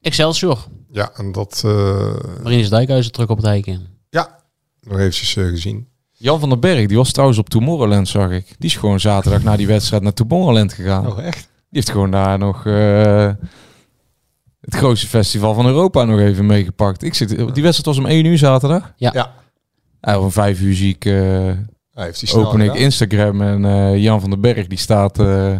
[0.00, 0.58] Excelsior.
[0.90, 1.62] Ja, en dat...
[1.64, 3.86] eh, Marinus Dijkhuizen terug op het heiken.
[4.10, 4.38] ja,
[4.80, 5.88] nog eventjes gezien.
[6.16, 8.46] Jan van den Berg, die was trouwens op Tomorrowland, zag ik.
[8.58, 11.06] Die is gewoon zaterdag na die wedstrijd naar Tomorrowland gegaan.
[11.06, 11.40] Oh, echt?
[11.40, 13.30] Die heeft gewoon daar nog eh,
[14.60, 17.02] het grootste festival van Europa nog even meegepakt.
[17.02, 18.92] Ik zit, die wedstrijd was om 1 uur zaterdag.
[18.96, 19.32] Ja.
[20.00, 20.18] Ja.
[20.18, 22.82] Om 5 uur zie ik, eh, Hij heeft die open ik gedaan.
[22.82, 25.54] Instagram en eh, Jan van den Berg die staat eh,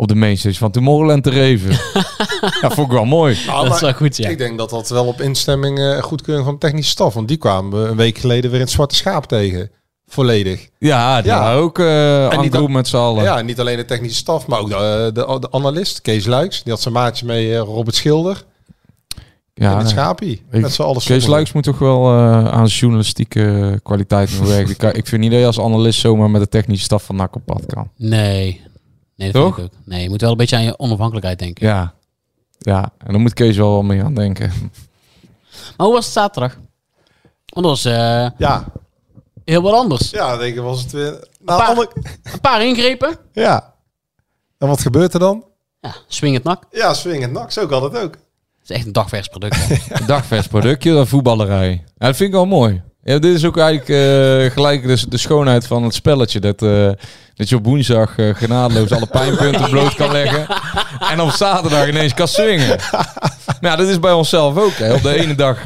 [0.00, 1.70] op de mainstage van Tomorrowland te reven.
[2.60, 3.36] ja, vond ik wel mooi.
[3.48, 4.28] Ah, dat is wel goed, ja.
[4.28, 7.14] Ik denk dat dat wel op instemming eh, en goedkeuring van de technische staf.
[7.14, 9.70] Want die kwamen we een week geleden weer in het Zwarte Schaap tegen.
[10.06, 10.68] Volledig.
[10.78, 11.54] Ja, die Ja.
[11.54, 13.22] ook uh, En aan niet met z'n allen.
[13.22, 16.62] Ja, niet alleen de technische staf, maar ook de, de, de analist, Kees Luiks.
[16.62, 18.44] Die had zijn maatje mee, eh, Robert Schilder.
[19.54, 20.42] Ja, en het Schapie.
[20.50, 21.26] Ik- Met z'n allen Kees.
[21.26, 24.88] Luiks moet toch wel eh, aan journalistieke kwaliteit werken.
[24.88, 27.34] Ik, ik vind niet dat je als analist zomaar met de technische staf van NAC
[27.36, 27.90] op pad kan.
[27.96, 28.60] Nee.
[29.20, 29.54] Nee, dat Toch?
[29.54, 29.80] vind ik ook.
[29.86, 31.66] Nee, je moet wel een beetje aan je onafhankelijkheid denken.
[31.66, 31.94] Ja.
[32.58, 34.52] Ja, en dan moet Kees wel wel mee aan denken.
[35.76, 36.52] Maar hoe was het zaterdag?
[37.46, 38.64] Want dat was eh, Ja,
[39.44, 40.10] heel wat anders.
[40.10, 41.12] ja, denk ik was het weer...
[41.12, 41.86] Een Nou, paar,
[42.32, 43.16] een paar ingrepen.
[43.32, 43.74] ja.
[44.58, 45.44] En wat gebeurt er dan?
[45.80, 46.64] Ja, swing het nak.
[46.70, 48.12] Ja, swingend nak, zo kan het ook.
[48.60, 49.56] Het is echt een dagvers product.
[49.68, 49.76] hè.
[50.00, 51.70] Een dagvers productje, dat voetballerij.
[51.70, 52.82] Ja, dat vind ik wel mooi.
[53.10, 56.40] Ja, dit is ook eigenlijk eh, gelijk de, de schoonheid van het spelletje.
[56.40, 56.90] Dat, eh,
[57.34, 60.46] dat je op woensdag eh, genadeloos alle pijnpunten bloot kan leggen.
[61.10, 62.78] En op zaterdag ineens kan swingen.
[63.60, 64.72] Maar ja, dat is bij onszelf ook.
[64.72, 64.94] Hè.
[64.94, 65.64] Op de ene dag eh,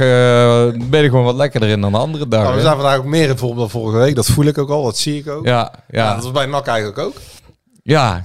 [0.90, 2.42] ben je gewoon wat lekkerder in dan de andere dag.
[2.42, 4.14] Maar we zijn vandaag ook meer in vorm dan vorige week.
[4.14, 5.44] Dat voel ik ook al, dat zie ik ook.
[5.44, 7.14] Ja, Ja, ja, dat was bij NAC eigenlijk ook.
[7.82, 8.22] ja.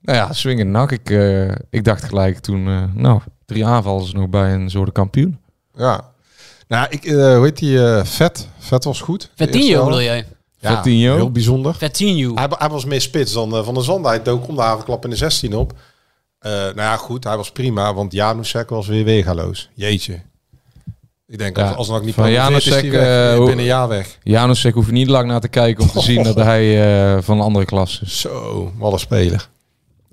[0.00, 0.90] Nou ja, swingen nak.
[0.92, 5.38] Ik, eh, ik dacht gelijk toen, eh, nou, drie aanvallers nog bij een soort kampioen.
[5.74, 6.14] Ja.
[6.68, 7.84] Nou, ik, eh hoe heet die?
[7.84, 8.48] eh, Vet.
[8.58, 9.30] Vet was goed.
[9.36, 9.84] De helft.
[9.84, 10.26] bedoel jij?
[10.58, 11.76] Ja, heel bijzonder.
[12.34, 14.06] Hij, hij was meer spits dan eh, Van der Zand.
[14.06, 15.72] Hij dook om de havenklap in de 16 op.
[16.38, 17.24] Eh, nou ja, goed.
[17.24, 19.68] Hij was prima, want Janusek was weer weergaloos.
[19.74, 20.20] Jeetje.
[21.28, 23.36] Ik denk, Ja, als, als nog niet van is Janusek, die weg.
[23.36, 24.18] binnen een jaar weg.
[24.22, 26.82] Janus, ik hoef je niet lang naar te kijken om te zien dat hij
[27.16, 28.20] eh, van een andere klas is.
[28.20, 29.48] Zo, wat een speler.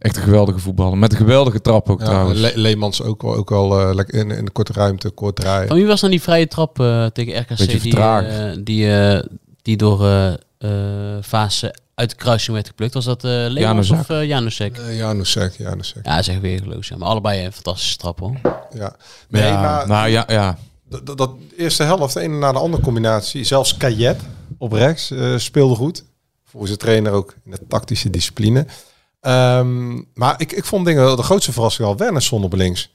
[0.04, 0.98] Echt een geweldige voetballer.
[0.98, 2.40] Met een geweldige trap ook Ja, trouwens.
[2.40, 5.68] Le- Leemans ook wel, ook wel eh, lekker in, in de korte ruimte, kort draaien.
[5.68, 7.58] Van wie was dan die vrije trap eh, tegen RKC?
[7.58, 9.22] Beetje die, eh, die,
[9.62, 12.94] die door eh eh fase uit de kruising werd geplukt.
[12.94, 14.78] Was dat eh Leemans of eh Janusek?
[14.78, 16.06] Eh, Janusek, Janusek.
[16.06, 16.88] Ja, zeg weer geloos.
[16.88, 16.98] Ja.
[16.98, 18.36] Maar allebei een fantastische trap hoor.
[18.74, 18.96] Ja.
[19.30, 20.58] Nee, ja, maar nou ja, ja.
[21.16, 23.44] dat, eerste helft, de ene na de andere combinatie.
[23.44, 24.22] Zelfs Kajet
[24.58, 26.04] op rechts eh, speelde goed.
[26.46, 28.66] Volgens de trainer ook in de tactische discipline.
[29.24, 32.92] Ehm, maar ik, ik vond dingen, de grootste verrassing al Wernersson op links.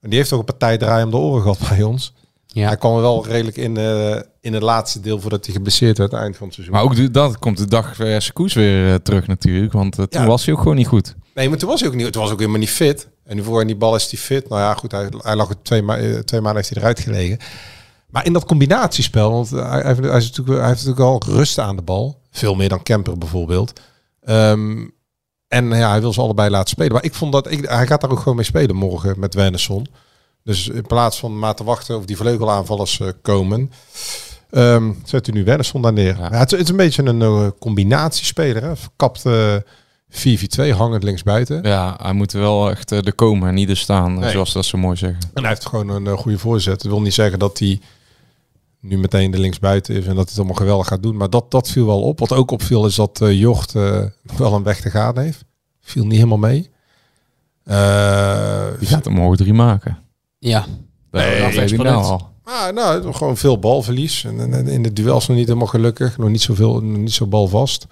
[0.00, 2.12] En die heeft ook een partij draai om de oren gehad bij ons.
[2.46, 2.66] Ja.
[2.66, 6.16] Hij kwam wel redelijk in, eh, in het laatste deel voordat hij geblesseerd werd aan
[6.16, 6.76] het eind van het seizoen.
[6.76, 9.72] Maar ook de, dat komt de dag uh, Koes weer eh, terug natuurlijk.
[9.72, 10.26] Want eh, toen Ja.
[10.26, 11.14] was hij ook gewoon niet goed.
[11.34, 12.12] Nee, maar toen was hij ook niet.
[12.12, 13.08] Toen was ook helemaal niet fit.
[13.24, 14.48] En nu voor in die bal is hij fit.
[14.48, 14.92] Nou ja, goed.
[14.92, 17.38] Hij, hij lag er twee, ma twee maanden heeft hij eruit gelegen.
[18.10, 21.34] Maar in dat combinatiespel, want hij, hij, heeft, hij, is natuurlijk, hij heeft natuurlijk al
[21.36, 22.20] rust aan de bal.
[22.30, 23.80] Veel meer dan Kemper bijvoorbeeld.
[24.22, 24.86] Ehm,
[25.50, 26.92] en ja, hij wil ze allebei laten spelen.
[26.92, 29.86] Maar ik vond dat ik, hij gaat daar ook gewoon mee spelen morgen met Wernersson.
[30.44, 33.72] Dus in plaats van maar te wachten of die vleugelaanvallers eh, komen,
[34.50, 36.16] ehm, zet u nu Wernersson daar neer.
[36.18, 36.30] Ja.
[36.30, 38.62] het, het is een beetje een eh, combinatiespeler.
[38.62, 38.76] Hè?
[38.76, 39.56] Verkapt eh
[40.10, 41.62] 4-4-2, hangend linksbuiten.
[41.62, 44.18] Ja, hij moet wel echt eh, er komen en niet er staan.
[44.18, 44.30] Nee.
[44.30, 45.18] Zoals dat zo mooi zeggen.
[45.34, 46.82] En hij heeft gewoon een eh, goede voorzet.
[46.82, 47.80] Dat wil niet zeggen dat hij
[48.80, 51.16] nu meteen de linksbuiten is en dat hij het allemaal geweldig gaat doen.
[51.16, 52.18] Maar dat, dat viel wel op.
[52.18, 54.02] Wat ook opviel is dat eh Jocht eh,
[54.36, 55.44] wel een weg te gaan heeft.
[55.80, 56.70] Viel niet helemaal mee.
[57.64, 59.98] Eh, Die gaat hem morgen drie maken.
[60.38, 60.66] Ja.
[61.10, 62.28] Nee, dat weet nou al.
[62.44, 64.24] Ah, nou, gewoon veel balverlies.
[64.24, 66.18] En, in de duels nog niet helemaal gelukkig.
[66.18, 67.86] Nog niet zoveel, nog niet zo balvast.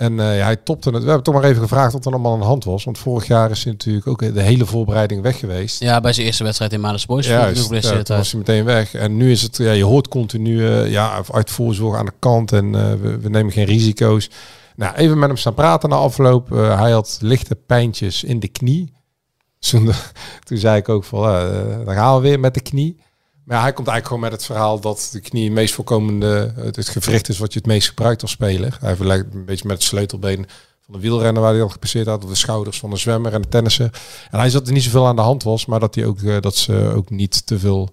[0.00, 0.98] En eh, hij topte het.
[0.98, 2.84] We hebben toch maar even gevraagd wat er allemaal aan de hand was.
[2.84, 5.80] Want vorig jaar is hij natuurlijk ook de hele voorbereiding weg geweest.
[5.80, 7.26] Ja, bij zijn eerste wedstrijd in Maandag Boys.
[7.26, 7.46] Ja, Ja,
[7.80, 8.94] ja, toen was hij meteen weg.
[8.94, 12.52] En nu is het, ja, je hoort continu eh, ja, uit voorzorg aan de kant
[12.52, 14.30] en eh, we, we nemen geen risico's.
[14.76, 16.48] Nou, even met hem staan praten na afloop.
[16.50, 18.92] Hij had lichte pijntjes in de knie.
[19.58, 19.90] Toen,
[20.46, 21.22] toen zei ik ook van,
[21.84, 22.96] dan gaan we weer met de knie.
[23.50, 26.76] Maar hij komt eigenlijk gewoon met het verhaal dat de knie het meest voorkomende, het,
[26.76, 28.76] het gewricht is wat je het meest gebruikt als speler.
[28.80, 30.46] Hij vergelijkt een beetje met het sleutelbeen
[30.84, 33.42] van de wielrenner waar hij al gepasseerd had, of de schouders van de zwemmer en
[33.42, 34.00] de tennisser.
[34.30, 36.40] En hij zat er niet zoveel aan de hand was, maar dat, hij ook, eh,
[36.40, 37.90] dat ze ook niet te veel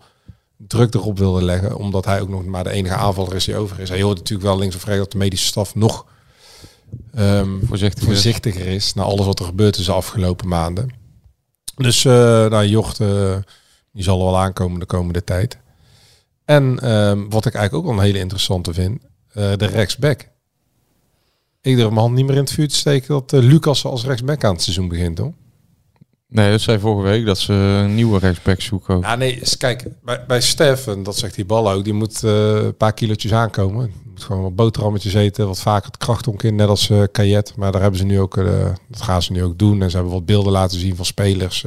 [0.57, 3.79] druk erop wilden leggen, omdat hij ook nog maar de enige aanvaller is die over
[3.79, 3.89] is.
[3.89, 6.05] Hij hoort natuurlijk wel links of rechts dat de medische staf nog
[7.13, 8.07] ehm, Voorzichtiger.
[8.07, 10.89] voorzichtiger is na alles wat er gebeurd is de afgelopen maanden.
[11.75, 12.13] Dus eh
[12.45, 13.35] nou, Jocht, eh,
[13.97, 15.57] die zal er wel aankomen de komende tijd.
[16.45, 20.29] En ehm, wat ik eigenlijk ook wel een hele interessante vind, eh, de rechtsback.
[21.62, 24.05] Ik durf mijn hand niet meer in het vuur te steken dat eh, Lucas als
[24.05, 25.33] rechtsback aan het seizoen begint, hoor.
[26.29, 28.95] Nee, dat zei vorige week dat ze een nieuwe rechtsback zoeken.
[28.95, 29.03] ook.
[29.03, 32.55] Ja, nee, kijk, bij, bij Stef, en dat zegt die bal ook, die moet eh,
[32.55, 33.91] een paar kilootjes aankomen.
[34.05, 37.53] Moet gewoon wat boterhammetjes eten, wat vaker het krachtonk in, net als eh Kajet.
[37.55, 39.81] Maar daar hebben ze nu ook, eh, dat gaan ze nu ook doen.
[39.81, 41.65] En ze hebben wat beelden laten zien van spelers.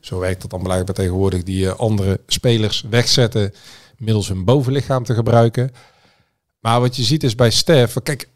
[0.00, 3.52] zo werkt dat dan blijkbaar tegenwoordig, die andere spelers wegzetten
[3.96, 5.70] middels hun bovenlichaam te gebruiken.
[6.60, 8.28] Maar wat je ziet is bij Stef, kijk,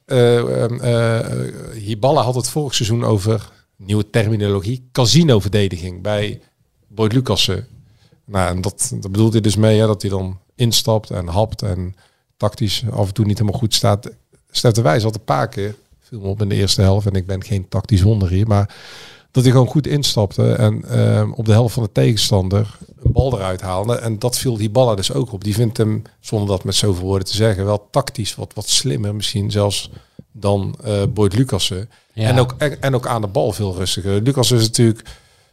[1.74, 6.40] Hiballa had het vorig seizoen over, nieuwe terminologie, casino-verdediging bij
[6.88, 7.66] Boyd Lucassen.
[8.24, 11.62] Nou, en dat, dat bedoelt hij dus mee, hè, dat hij dan instapt en hapt
[11.62, 11.94] en
[12.36, 14.10] tactisch af en toe niet helemaal goed staat.
[14.50, 17.14] Stef de Wijs had een paar keer, viel me op in de eerste helft, en
[17.14, 18.74] ik ben geen tactisch wonder hier, maar
[19.30, 23.36] dat hij gewoon goed instapte en ehm, op de helft van de tegenstander een bal
[23.38, 23.94] eruit haalde.
[23.94, 25.44] En dat viel die ballen dus ook op.
[25.44, 29.14] Die vindt hem, zonder dat met zoveel woorden te zeggen, wel tactisch wat, wat slimmer
[29.14, 29.90] misschien zelfs
[30.36, 31.90] dan eh Boyd Lucassen.
[32.12, 32.28] Ja.
[32.28, 34.20] En, ook, en, en ook aan de bal veel rustiger.
[34.22, 35.02] Lucas is natuurlijk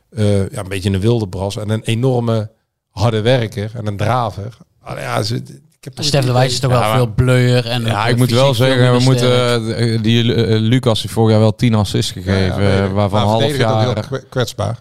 [0.10, 2.50] eh, ja, een beetje een wilde bras en een enorme
[2.90, 4.58] harde werker en een draver.
[4.82, 7.66] Ah, ja, ze, ik heb Stef de Wijs is toch wel maar- veel bleuer.
[7.66, 10.24] En Ja, ik moet wel zeggen, we moeten eh, die
[10.60, 13.82] Lucas heeft vorig jaar wel 10 assists gegeven, Ja, ja, waarvan half jaar.
[13.84, 14.80] heel kwe- kwetsbaar.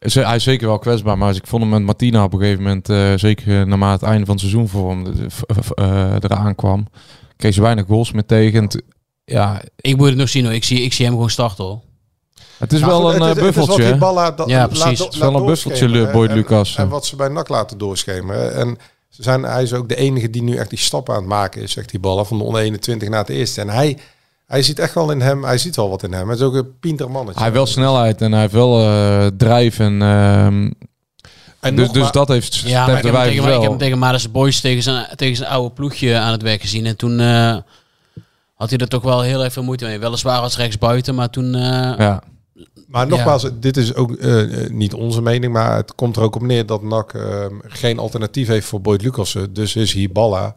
[0.00, 2.62] Ze- Hij is zeker wel kwetsbaar, maar ik vond hem met Martina op een gegeven
[2.62, 5.06] moment, eh, zeker naarmate het einde van het seizoen voor hem
[6.20, 6.86] eraan kwam,
[7.36, 8.68] kreeg ze weinig goals meer tegen.
[9.24, 10.54] Ja, Ik moet het nog zien hoor.
[10.54, 11.80] Ik zie, ik zie hem gewoon starten hoor.
[12.58, 13.82] het is Maar wel goed, een het eh, het is wat buffeltje.
[13.82, 13.98] die hè?
[13.98, 14.98] ballen dat- Ja, precies.
[14.98, 16.76] Het is wel een buffeltje, Boyd Lucas.
[16.76, 18.54] En wat ze bij NAC laten doorschemeren.
[18.54, 21.24] En ze zijn, hij is ook de enige die nu echt die stap aan het
[21.26, 23.60] maken is, zegt die ballen, van de onder 21 naar het eerste.
[23.60, 23.98] En hij,
[24.46, 26.28] hij ziet echt wel in hem, hij ziet wel wat in hem.
[26.28, 27.34] Het is ook een pinter mannetje.
[27.34, 30.70] Hij heeft wel snelheid en hij heeft wel eh drijf en ehm,
[31.60, 33.76] En dus, dus maar- dat heeft Ja, maar ik heb, tegen, ik heb hem wel.
[33.76, 36.86] tegen Maris Boys tegen zijn, tegen zijn oude ploegje aan het werk gezien.
[36.86, 37.56] En toen eh,
[38.64, 39.98] had hij er toch wel heel erg veel moeite mee.
[39.98, 41.54] Weliswaar als rechtsbuiten, maar toen...
[41.54, 42.22] eh, Ja.
[42.86, 46.34] Maar nogmaals, dit is ook eh, eh, niet onze mening, maar het komt er ook
[46.34, 47.12] op neer dat NAC
[47.62, 49.52] geen alternatief heeft voor Boyd Lucassen.
[49.52, 50.54] Dus is Hiballa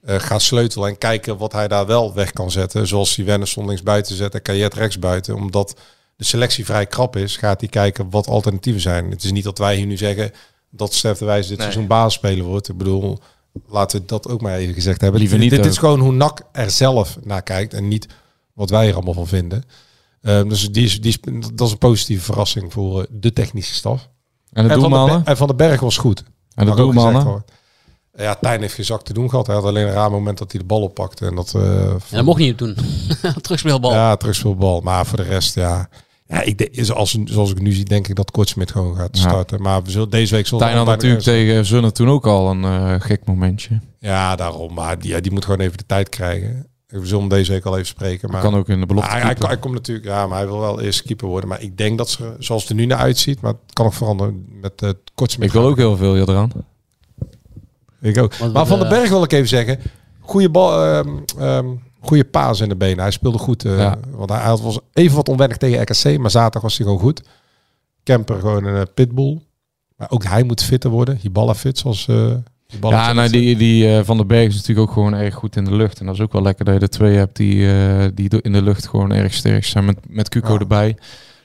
[0.00, 2.86] eh gaat sleutelen en kijken wat hij daar wel weg kan zetten.
[2.86, 5.34] Zoals hij Wennerson links buiten zet en Kajet rechts buiten.
[5.34, 5.76] Omdat
[6.16, 9.10] de selectie vrij krap is, gaat hij kijken wat alternatieven zijn.
[9.10, 10.30] Het is niet dat wij hier nu zeggen
[10.70, 12.68] dat Stef de Wijs dit seizoen basisspeler wordt.
[12.68, 13.18] Ik bedoel,
[13.68, 15.20] laten we dat ook maar even gezegd hebben.
[15.20, 15.66] Liever niet dit ook.
[15.66, 18.06] is gewoon hoe NAC er zelf naar kijkt en niet
[18.52, 19.64] wat wij er allemaal van vinden.
[20.22, 23.74] Ehm, dus die is, die is, dat is een positieve verrassing voor eh, de technische
[23.74, 24.08] staf.
[24.52, 26.24] En de en, van de, en Van de Berg was goed.
[26.54, 27.44] En de doelmannen?
[28.16, 29.46] Ja, Tijn heeft geen zak te doen gehad.
[29.46, 31.26] Hij had alleen een raar moment dat hij de bal oppakte.
[31.26, 32.76] En dat, eh, en dat mocht niet doen.
[33.42, 33.92] Terugspeelbal.
[33.92, 34.80] Ja, terugspeelbal.
[34.80, 35.88] Maar voor de rest, ja.
[36.34, 39.28] Ja, ik denk, zoals, zoals ik nu zie, denk ik dat Kortsmit gewoon gaat Ja.
[39.28, 39.62] starten.
[39.62, 42.50] Maar we zullen, deze week zullen we had natuurlijk nog tegen Zonne toen ook al
[42.50, 43.80] een eh, gek momentje.
[43.98, 44.74] Ja, daarom.
[44.74, 46.66] Maar die, ja, die moet gewoon even de tijd krijgen.
[46.86, 48.30] We zullen hem deze week al even spreken.
[48.30, 49.10] Maar kan ook in de belofte.
[49.10, 51.48] hij, hij, hij komt natuurlijk, ja, maar hij wil wel eerst keeper worden.
[51.48, 53.92] Maar ik denk dat ze, zoals het er nu naar uitziet, maar het kan ook
[53.94, 55.46] veranderen met het Kortsmit.
[55.48, 56.50] ik wil ook heel veel eraan.
[58.00, 58.34] Ik ook.
[58.36, 59.78] Wat- Maar Van den eh, Berg wil ik even zeggen.
[60.20, 61.66] Goede bal, ehm, ehm,
[62.06, 62.98] goede paas in de benen.
[63.02, 63.64] Hij speelde goed.
[63.64, 63.96] eh, Ja.
[64.10, 67.22] Want hij, hij was even wat onwennig tegen RKC, maar zaterdag was hij gewoon goed.
[68.02, 69.40] Kemper gewoon een eh, pitbull.
[69.96, 71.16] Maar ook hij moet fitter worden.
[71.20, 72.32] Hiballa fit, zoals eh
[72.80, 75.64] Ja, nou, die, die eh, Van den Berg is natuurlijk ook gewoon erg goed in
[75.64, 76.00] de lucht.
[76.00, 78.52] En dat is ook wel lekker dat je er twee hebt die, eh, die in
[78.52, 79.84] de lucht gewoon erg sterk zijn.
[79.84, 80.58] Met, met Cuco Ja.
[80.58, 80.96] erbij.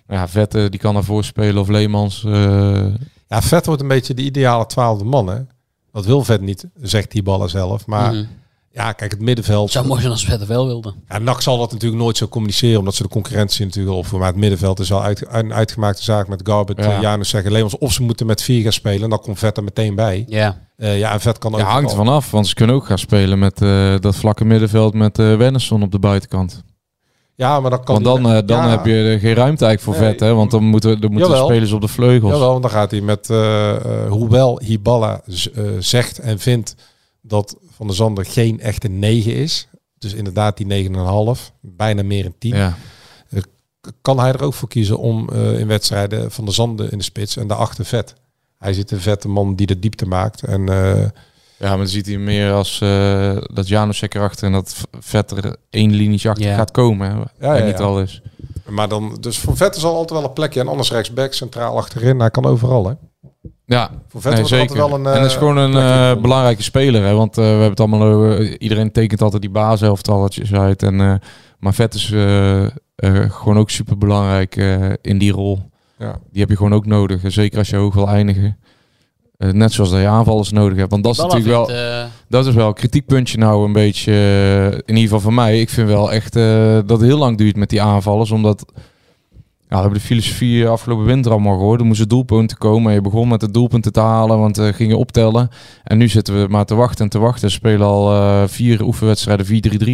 [0.07, 1.61] Nou ja, Vette, die kan ervoor spelen.
[1.61, 2.23] Of Leemans.
[2.23, 2.85] eh,
[3.27, 5.37] Ja, Vet wordt een beetje de ideale twaalfde man, hè.
[5.91, 7.85] Dat wil Vet niet, zegt Hiballa zelf.
[7.85, 8.23] Maar mhm.
[8.71, 9.63] Ja, kijk, het middenveld...
[9.63, 10.93] Het zou mooi zijn als Vette wel wilde.
[11.09, 14.19] Ja, NAC zal dat natuurlijk nooit zo communiceren, omdat ze de concurrentie natuurlijk al voor.
[14.19, 16.91] Maar het middenveld is al uit, een uitgemaakte zaak met Garbert, Ja.
[16.91, 17.01] ja.
[17.01, 17.51] Janus zeggen.
[17.51, 20.23] Leemans of ze moeten met vier gaan spelen, en dan komt Vet er meteen bij.
[20.27, 20.67] Ja.
[20.75, 21.59] Eh, ja, en Vet kan ook...
[21.59, 22.31] ja, hangt ervan af.
[22.31, 25.91] Want ze kunnen ook gaan spelen met eh, dat vlakke middenveld met eh Wennerson op
[25.91, 26.63] de buitenkant.
[27.35, 29.81] Ja, maar dan kan Want dan, eh, dan ja, heb je er geen ruimte eigenlijk
[29.81, 30.11] voor Nee.
[30.11, 30.19] vet.
[30.19, 30.33] Hè?
[30.33, 31.45] Want dan moeten, dan moeten Jawel.
[31.47, 32.31] spelers op de vleugels.
[32.31, 33.29] Jawel, want dan gaat hij met...
[33.29, 36.75] eh, eh, hoewel Hiballa eh, zegt en vindt
[37.21, 39.67] dat Van der Zander geen echte 9 is.
[39.97, 41.53] Dus inderdaad die 9,5.
[41.61, 42.55] Bijna meer een 10.
[42.55, 42.75] Ja.
[44.01, 47.03] Kan hij er ook voor kiezen om eh, in wedstrijden Van der Zanden in de
[47.03, 48.13] spits en daarachter vet.
[48.57, 50.43] Hij zit een vette man die de diepte maakt.
[50.43, 51.01] En eh,
[51.57, 55.55] ja, maar dan ziet hij meer als eh, dat Janusek erachter en dat vet er
[55.69, 56.55] één linietje achter Ja.
[56.55, 57.27] gaat komen.
[57.37, 57.57] Hè?
[57.57, 58.21] ja, niet al is.
[58.67, 60.59] Maar dan, dus voor Vet is al altijd wel een plekje.
[60.59, 62.19] En anders rechtsback, centraal achterin.
[62.19, 62.93] Hij kan overal, hè?
[63.69, 64.75] Ja, Voor Vet nee, wordt er zeker.
[64.75, 65.05] wel een...
[65.05, 65.75] en dat is eh, gewoon een
[66.15, 67.03] eh, belangrijke speler.
[67.03, 67.13] Hè?
[67.13, 68.59] Want eh, we hebben het allemaal over...
[68.59, 70.83] iedereen tekent altijd die baashelftalletjes uit.
[70.83, 71.13] En, eh,
[71.59, 72.13] maar vet is
[73.31, 74.55] gewoon ook super belangrijk
[75.01, 75.59] in die rol.
[75.97, 76.19] Ja.
[76.31, 77.21] Die heb je gewoon ook nodig.
[77.27, 78.57] Zeker als je hoog wil eindigen.
[79.37, 80.91] Eh, net zoals dat je aanvallers nodig hebt.
[80.91, 81.69] Want dat is natuurlijk wel...
[81.71, 84.13] eh, Dat is wel een kritiekpuntje nou een beetje,
[84.85, 85.59] in ieder geval van mij.
[85.59, 88.31] Ik vind wel echt eh, dat het heel lang duurt met die aanvallers.
[88.31, 88.65] Omdat,
[89.69, 91.79] ja, we hebben de filosofie afgelopen winter allemaal gehoord.
[91.79, 92.89] Er moesten doelpunten komen.
[92.89, 95.49] En je begon met de doelpunten te halen, want we gingen optellen.
[95.83, 97.47] En nu zitten we maar te wachten en te wachten.
[97.47, 99.45] We spelen al eh, vier oefenwedstrijden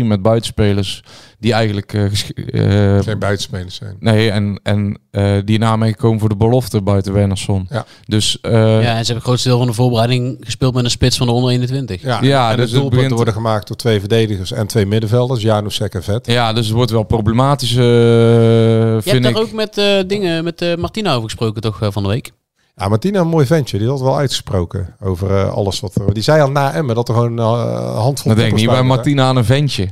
[0.04, 1.04] 4-3-3 met buitenspelers.
[1.46, 1.94] Die eigenlijk...
[1.94, 3.96] eh, eh, Geen buitenspelers zijn.
[4.00, 7.68] nee, en, en eh, die in aanmerking komen voor de belofte buiten Wernersson.
[7.70, 7.86] Ja.
[8.06, 8.38] Dus...
[8.42, 11.18] eh, ja, en ze hebben het grootste deel van de voorbereiding gespeeld met een spits
[11.18, 12.02] van de onder 21.
[12.02, 14.86] Ja, Ja, en dus de het doelpunten begint- worden gemaakt door twee verdedigers en twee
[14.86, 15.42] middenvelders.
[15.42, 16.26] Janusek en Vet.
[16.28, 19.34] Ja, dus het wordt wel problematisch, eh, Je vind hebt ik.
[19.34, 22.32] daar ook met eh, dingen met eh, Martina over gesproken toch van de week?
[22.76, 23.78] Ja, Martina, een mooi ventje.
[23.78, 26.14] Die had wel uitgesproken over eh, alles wat er...
[26.14, 27.46] Die zei al na Emmen dat er gewoon een
[27.96, 28.32] handvol...
[28.32, 29.88] Dan denk ik niet bij Martina aan een ventje.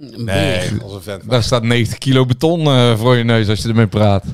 [0.00, 0.54] Een hè?
[0.54, 0.70] beetje.
[0.70, 1.30] Nee, als een vent.
[1.30, 4.24] Daar staat 90 kilo beton eh, voor je neus als je ermee praat.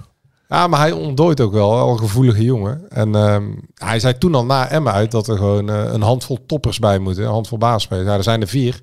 [0.48, 1.74] Ja, maar hij ontdooit ook wel.
[1.74, 2.90] Wel een gevoelige jongen.
[2.90, 6.38] En ehm, hij zei toen al na Emma uit dat er gewoon eh, een handvol
[6.46, 7.24] toppers bij moeten.
[7.24, 8.06] Een handvol baasspelers.
[8.06, 8.80] Ja, er zijn er vier.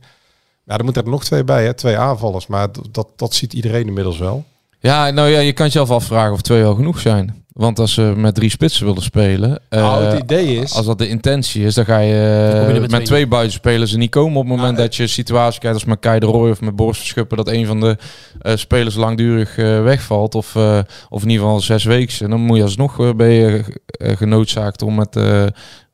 [0.65, 1.73] Ja, er moeten er nog twee bij, hè?
[1.73, 2.47] twee aanvallers.
[2.47, 4.45] Maar dat, dat ziet iedereen inmiddels wel.
[4.83, 7.45] Ja, nou ja, je kan jezelf afvragen of twee wel genoeg zijn.
[7.53, 10.73] Want als ze met drie spitsen willen spelen, eh, nou, het idee is...
[10.75, 13.05] als dat de intentie is, dan ga je, Dan kom je eh, met met, twee
[13.05, 15.99] twee buitenspelers er niet komen op het moment Ja, dat je situatie krijgt als met
[15.99, 17.97] Kai de Roy of met Boris Verschuppen, dat een van de
[18.39, 20.55] eh, spelers langdurig wegvalt of,
[21.09, 22.25] of in ieder geval zes weken.
[22.25, 23.63] En dan moet je alsnog ben je
[23.97, 25.15] genoodzaakt om met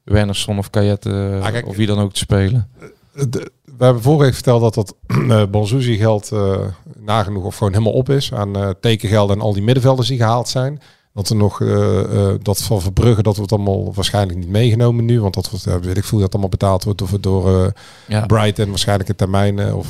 [0.03, 2.67] Wernersson of Kayet eh, Ah, of wie dan ook te spelen.
[3.29, 4.95] de- we hebben vorige week verteld dat dat
[5.53, 6.59] uh, geld eh,
[6.97, 10.47] nagenoeg of gewoon helemaal op is aan eh tekengelden en al die middenvelders die gehaald
[10.47, 10.81] zijn.
[11.13, 11.57] Dat er nog
[12.41, 16.03] dat van Verbrugge, dat wordt allemaal waarschijnlijk niet meegenomen nu, want dat wordt, weet ik
[16.03, 17.73] veel dat allemaal betaald wordt door, door
[18.07, 18.25] Ja.
[18.25, 19.87] Brighton, waarschijnlijk in termijnen of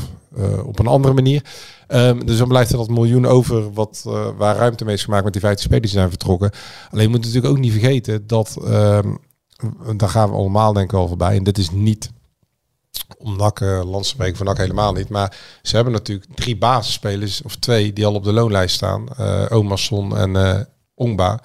[0.66, 1.44] op een andere manier.
[1.88, 4.02] Ehm, dus dan blijft er dat miljoen over wat,
[4.38, 6.52] waar ruimte mee is gemaakt met die 15 spelers die zijn vertrokken.
[6.92, 9.16] Alleen je moet natuurlijk ook niet vergeten dat, ehm,
[9.96, 11.36] daar gaan we allemaal denk ik wel voorbij.
[11.36, 12.10] En dit is niet
[13.18, 15.10] om NAC, uh, landspreken voor NAC helemaal niet.
[15.10, 19.08] Maar ze hebben natuurlijk drie basisspelers, of twee, die al op de loonlijst staan.
[19.20, 20.60] Uh, Omerson en uh,
[20.96, 21.42] Ongba.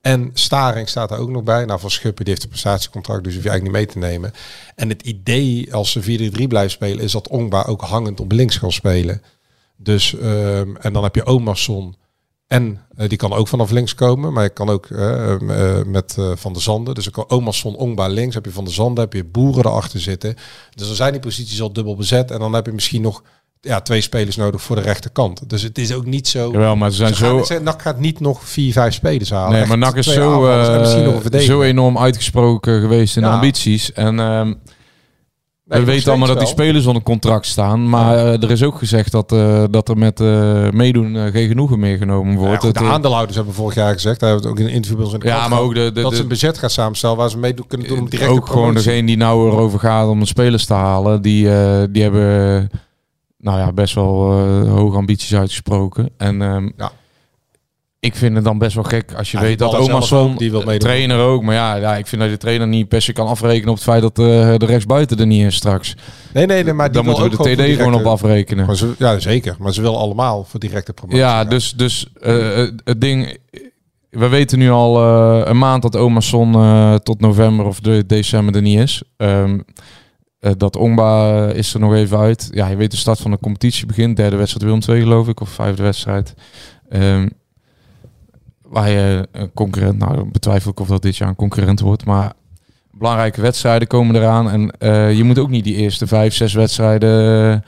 [0.00, 1.64] En Staring staat er ook nog bij.
[1.64, 4.32] Nou, van Schuppen die heeft een prestatiecontract, dus hoef je eigenlijk niet mee te nemen.
[4.74, 8.58] En het idee als ze 4-3 blijven spelen, is dat Ongba ook hangend op links
[8.58, 9.22] kan spelen.
[9.76, 11.96] Dus, um, en dan heb je Omerson.
[12.46, 16.16] En uh, die kan ook vanaf links komen, maar je kan ook uh, uh, met
[16.34, 16.94] Van der Zanden.
[16.94, 20.00] Dus ik kan Omerson, Ongba links, heb je Van der Zanden, heb je Boeren erachter
[20.00, 20.34] zitten.
[20.74, 22.30] Dus dan zijn die posities al dubbel bezet.
[22.30, 23.22] En dan heb je misschien nog
[23.60, 25.50] ja, twee spelers nodig voor de rechterkant.
[25.50, 26.50] Dus het is ook niet zo...
[26.52, 27.58] Jawel, maar ze zijn ze zo...
[27.62, 29.50] NAC gaat niet nog vier, vijf spelers halen.
[29.50, 33.28] Nee, Echt maar NAC is zo, zo enorm uitgesproken geweest in Ja.
[33.28, 33.92] de ambities.
[33.92, 34.60] En um,
[35.66, 37.88] Nee, we weten allemaal dat die spelers onder contract staan.
[37.88, 41.78] Maar eh, er is ook gezegd dat, eh, dat er met eh, meedoen geen genoegen
[41.78, 42.64] meer genomen Ja, wordt.
[42.64, 44.96] goed, de aandeelhouders hebben vorig jaar gezegd, daar hebben we het ook in een interview
[44.96, 47.16] bij ons in de Ja, maar ook de- de- dat ze een budget gaan samenstellen
[47.16, 50.20] waar ze mee kunnen doen om direct ook gewoon degene die nou erover gaat om
[50.20, 51.42] de spelers te halen, die,
[51.90, 52.70] die hebben
[53.38, 54.32] nou ja, best wel
[54.68, 56.10] hoge ambities uitgesproken.
[56.16, 56.92] En ehm, Ja.
[58.04, 60.60] Ik vind het dan best wel gek als je Ja, weet dat ook, die wil
[60.60, 60.88] eh, meedoen.
[60.88, 63.26] trainer ook, maar ja, ja, ik vind dat je de trainer niet per se kan
[63.26, 64.24] afrekenen op het feit dat eh,
[64.56, 65.96] de rechtsbuiten er niet is straks.
[66.32, 68.66] Nee, nee, nee, maar die dan moeten we de TD gewoon op afrekenen.
[68.66, 69.56] Maar ze, ja, zeker.
[69.58, 71.20] Maar ze willen allemaal voor directe promotie.
[71.20, 73.36] Ja, dus, dus eh, het- het ding.
[74.10, 78.54] We weten nu al eh, een maand dat Omerson eh tot november of de, december
[78.54, 79.02] er niet is.
[79.16, 79.58] Ehm,
[80.38, 82.48] eh, dat Ongba is er nog even uit.
[82.50, 84.16] Ja, je weet de start van de competitie begint.
[84.16, 85.40] Derde wedstrijd Willem 2 geloof ik.
[85.40, 86.34] Of vijfde wedstrijd.
[86.88, 87.28] Ehm,
[88.74, 89.98] waar je een concurrent...
[89.98, 92.04] Nou, betwijfel ik of dat dit jaar een concurrent wordt.
[92.04, 92.32] Maar
[92.90, 94.50] belangrijke wedstrijden komen eraan.
[94.50, 97.64] En eh, je moet ook niet die eerste vijf, zes wedstrijden...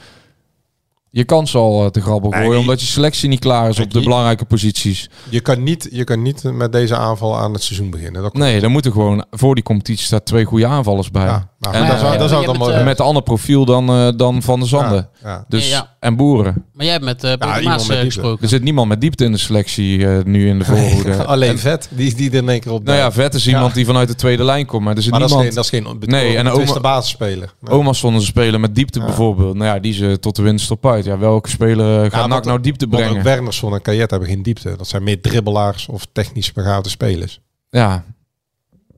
[1.11, 4.01] je kans al eh, te grabbel gooien, omdat je selectie niet klaar is op de
[4.01, 5.11] belangrijke posities.
[5.29, 8.23] Je kan, niet, je kan niet met deze aanval aan het seizoen beginnen.
[8.23, 11.25] Dat Nee, dan moeten gewoon voor die competitie staat twee goede aanvallers bij.
[11.25, 14.09] Ja, maar En dat ja, zou, dat dan eh, met een ander profiel dan, eh,
[14.17, 15.09] dan Van der Zanden.
[15.23, 15.45] ja, ja.
[15.49, 15.95] Dus, Ja, ja.
[16.01, 16.65] En Boeren.
[16.73, 18.43] Maar jij hebt met uh, Maas gesproken.
[18.43, 21.25] Er zit niemand met diepte in de selectie eh, nu in de voorhoede.
[21.27, 23.13] Alleen En- vet, die, die er in één keer op nou ja.
[23.13, 24.85] Vet is iemand die vanuit de tweede lijn komt.
[24.85, 25.67] Maar er zit Maar dat is, niemand...
[25.67, 27.55] geen, dat is geen Nee, en Oma- de basisspeler.
[27.61, 27.75] Nee.
[27.75, 29.55] Oma's stonden ze spelen met diepte bijvoorbeeld.
[29.57, 31.05] Nou ja, die ze tot de winst op uit.
[31.05, 33.17] Ja, welke speler gaat want- NAC nou diepte brengen?
[33.17, 34.75] ook Wernersson en Kajet hebben geen diepte.
[34.77, 37.41] Dat zijn meer dribbelaars of technisch begaafde spelers.
[37.71, 38.05] Ja,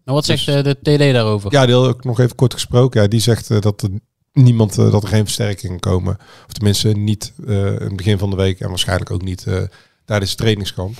[0.04, 1.52] Nou, wat zegt Dus- eh, de TD daarover?
[1.52, 3.02] Ja, die had ook nog even kort gesproken.
[3.02, 3.88] Ja, die zegt eh, dat er
[4.32, 6.16] niemand, eh, dat er geen versterkingen komen.
[6.46, 9.62] Of tenminste niet eh, in het begin van de week en waarschijnlijk ook niet eh,
[10.04, 10.96] tijdens het trainingskamp.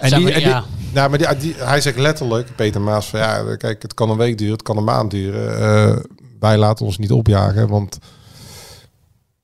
[0.00, 0.64] En die, maar, en die- ja.
[0.92, 4.16] nou, maar die, die- hij zegt letterlijk, Peter Maas, van ja, kijk, het kan een
[4.16, 5.58] week duren, het kan een maand duren.
[5.60, 5.96] Eh,
[6.40, 7.98] wij laten ons niet opjagen, want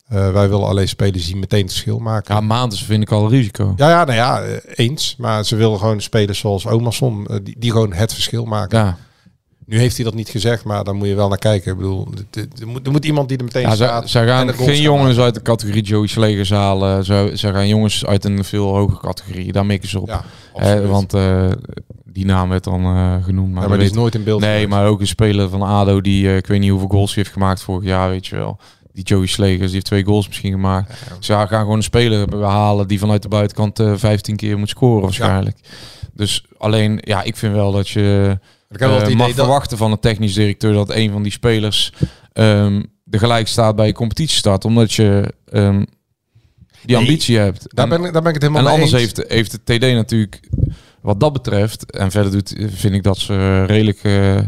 [0.06, 2.34] eh, wij willen alleen spelers die meteen het verschil maken.
[2.34, 3.72] ja maand is vind ik al een risico.
[3.76, 5.14] Ja, ja, nou ja, eh, eens.
[5.18, 8.78] Maar ze willen gewoon spelers zoals Omerson, eh, die, die gewoon het verschil maken.
[8.78, 8.96] Ja.
[9.66, 11.70] Nu heeft hij dat niet gezegd, maar dan moet je wel naar kijken.
[11.72, 12.08] Ik bedoel,
[12.60, 14.08] er moet, er moet iemand die er meteen Ja, ze, staat.
[14.08, 15.22] ze gaan geen jongens maken.
[15.22, 17.04] uit de categorie Joey Slegers halen.
[17.04, 19.52] Ze, ze gaan jongens uit een veel hogere categorie.
[19.52, 20.08] Daar mikken ze op.
[20.08, 21.14] Ja, Eh, want
[22.04, 22.82] die naam werd dan
[23.22, 23.52] genoemd.
[23.52, 24.68] Maar, ja, maar is nooit in beeld nee, geweest.
[24.68, 27.84] maar ook een speler van ADO die, ik weet niet hoeveel goals heeft gemaakt vorig
[27.84, 28.58] jaar, weet je wel.
[28.96, 30.92] Die Joey Slegers, die heeft twee goals misschien gemaakt.
[31.20, 35.02] Ze gaan gewoon een speler halen die vanuit de buitenkant eh 15 keer moet scoren
[35.02, 35.56] waarschijnlijk.
[36.12, 38.38] Dus alleen, ja, ik vind wel dat je
[38.70, 41.22] Ik heb wel het eh, mag dat- verwachten van een technisch directeur dat een van
[41.22, 41.92] die spelers
[42.32, 44.64] ehm de gelijk staat bij je competitiestart.
[44.64, 45.86] Omdat je ehm, die
[46.86, 47.66] Nee, ambitie hebt.
[47.74, 49.16] Daar En- ben, ik, daar ben ik het helemaal en mee anders eens.
[49.16, 50.48] heeft, heeft de TD natuurlijk,
[51.00, 54.38] wat dat betreft, en verder doet, vind ik dat ze redelijk eh,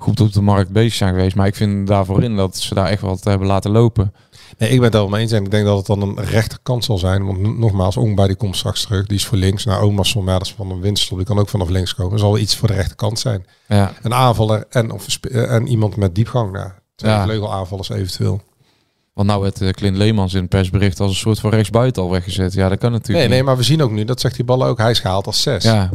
[0.00, 1.36] goed op de markt bezig zijn geweest.
[1.36, 4.14] Maar ik vind daarvoor in dat ze daar echt wat hebben laten lopen.
[4.58, 5.32] Nee, ik ben het mee eens.
[5.32, 7.26] En ik denk dat het dan een rechterkant zal zijn.
[7.26, 9.06] Want nogmaals, Ongba die komt straks terug.
[9.06, 9.64] Die is voor links.
[9.64, 11.16] Nou, Omerson, ja, dat is van een winststop.
[11.18, 12.18] Die kan ook vanaf links komen.
[12.18, 13.46] Zal iets voor de rechterkant zijn.
[13.68, 16.52] Ja, Een aanvaller en, of, eh, en iemand met diepgang.
[16.52, 17.22] Nou, twee Ja.
[17.24, 18.40] vleugelaanvallers eventueel.
[19.14, 22.10] want nou werd eh, Clint Leemans in het persbericht als een soort van rechtsbuiten al
[22.10, 22.52] weggezet.
[22.52, 24.64] Ja, dat kan natuurlijk Nee, nee, maar we zien ook nu, dat zegt die bal
[24.64, 25.64] ook, hij is gehaald als zes.
[25.64, 25.90] Ja,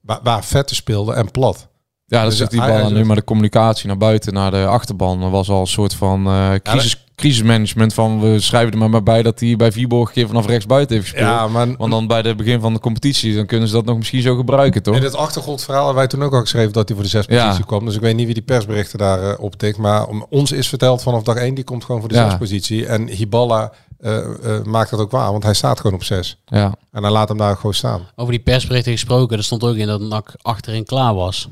[0.00, 1.68] Waar, waar Vette speelde en plat.
[2.08, 3.04] Ja dat Dus zegt die hij- bal hij aan nu.
[3.04, 7.04] Maar de communicatie naar buiten, naar de achterban, was al een soort van eh, crisis,
[7.16, 7.94] crisismanagement.
[7.94, 10.96] Van we schrijven er maar, maar bij dat hij bij Viborg een keer vanaf rechtsbuiten
[10.96, 11.28] heeft gespeeld.
[11.30, 13.96] Ja, maar Want dan bij het begin van de competitie, dan kunnen ze dat nog
[13.96, 14.96] misschien zo gebruiken, toch?
[14.96, 17.44] in het achtergrondverhaal hebben wij toen ook al geschreven dat hij voor de zes Ja.
[17.44, 17.84] positie kwam.
[17.84, 19.76] Dus ik weet niet wie die persberichten daar optikt.
[19.78, 22.28] Maar om, ons is verteld vanaf dag één, die komt gewoon voor de Ja.
[22.28, 22.86] zes positie.
[22.86, 26.38] En Hiballa eh, eh, maakt dat ook waar, want hij staat gewoon op zes.
[26.46, 26.74] Ja.
[26.92, 28.00] En hij laat hem daar gewoon staan.
[28.16, 31.48] Over die persberichten gesproken, er stond ook in dat NAC achterin klaar was.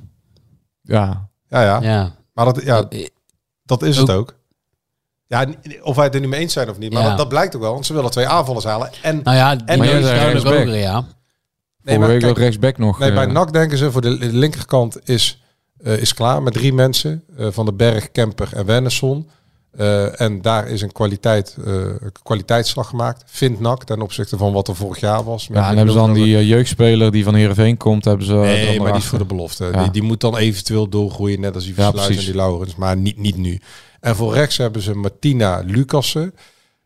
[0.87, 1.29] Ja.
[1.49, 1.81] Ja, ja.
[1.83, 2.15] Ja.
[2.33, 2.89] Maar dat, ja,
[3.65, 4.35] dat is Ook- het ook.
[5.27, 5.47] Ja,
[5.83, 6.93] of wij het er nu mee eens zijn of niet.
[6.93, 7.09] Maar Ja.
[7.09, 8.91] dat, dat blijkt ook wel, want ze willen twee aanvallers halen.
[9.03, 11.05] En Nou ja, En maar duidelijk ja.
[11.83, 12.99] Nee, maar week kijk, ook rechtsback nog.
[12.99, 15.43] Nee, bij eh, NAC denken ze voor de, de linkerkant is,
[15.79, 17.25] eh, is klaar met drie mensen.
[17.37, 19.31] eh, van de Berg, Kemper en Wennesson.
[19.77, 21.85] Eh, en daar is een kwaliteit, eh,
[22.23, 23.23] kwaliteitsslag gemaakt.
[23.27, 25.47] Vindt NAC ten opzichte van wat er vorig jaar was.
[25.53, 28.35] Ja, en hebben ze dan die eh, jeugdspeler die van Heerenveen komt, hebben ze...
[28.35, 29.65] Nee, maar die is voor de belofte.
[29.65, 29.83] Ja.
[29.83, 32.77] Die, die moet dan eventueel doorgroeien, net als die Ja, Versluis en die Laurens.
[32.77, 33.61] Maar niet, niet nu.
[34.01, 36.35] En voor rechts hebben ze Martina Lucassen.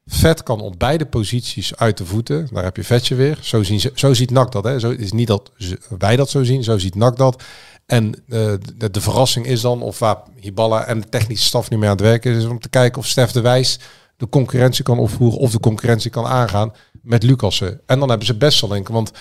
[0.07, 2.49] Vet kan op beide posities uit de voeten.
[2.53, 3.39] Daar heb je Vetje weer.
[3.41, 4.65] Zo, zien ze, zo ziet NAC dat.
[4.65, 4.79] Hè.
[4.79, 5.51] Zo is niet dat
[5.99, 6.65] wij dat zo zien.
[6.65, 7.43] Zo ziet NAC dat.
[7.91, 11.79] En eh, de, de verrassing is dan of waar Hiballa en de technische staf nu
[11.79, 13.79] mee aan het werken is, om te kijken of Stef de Wijs
[14.17, 16.73] de concurrentie kan opvoeren of de concurrentie kan aangaan
[17.03, 17.81] met Lucassen.
[17.87, 18.37] En dan hebben ze
[18.69, 19.13] denken, want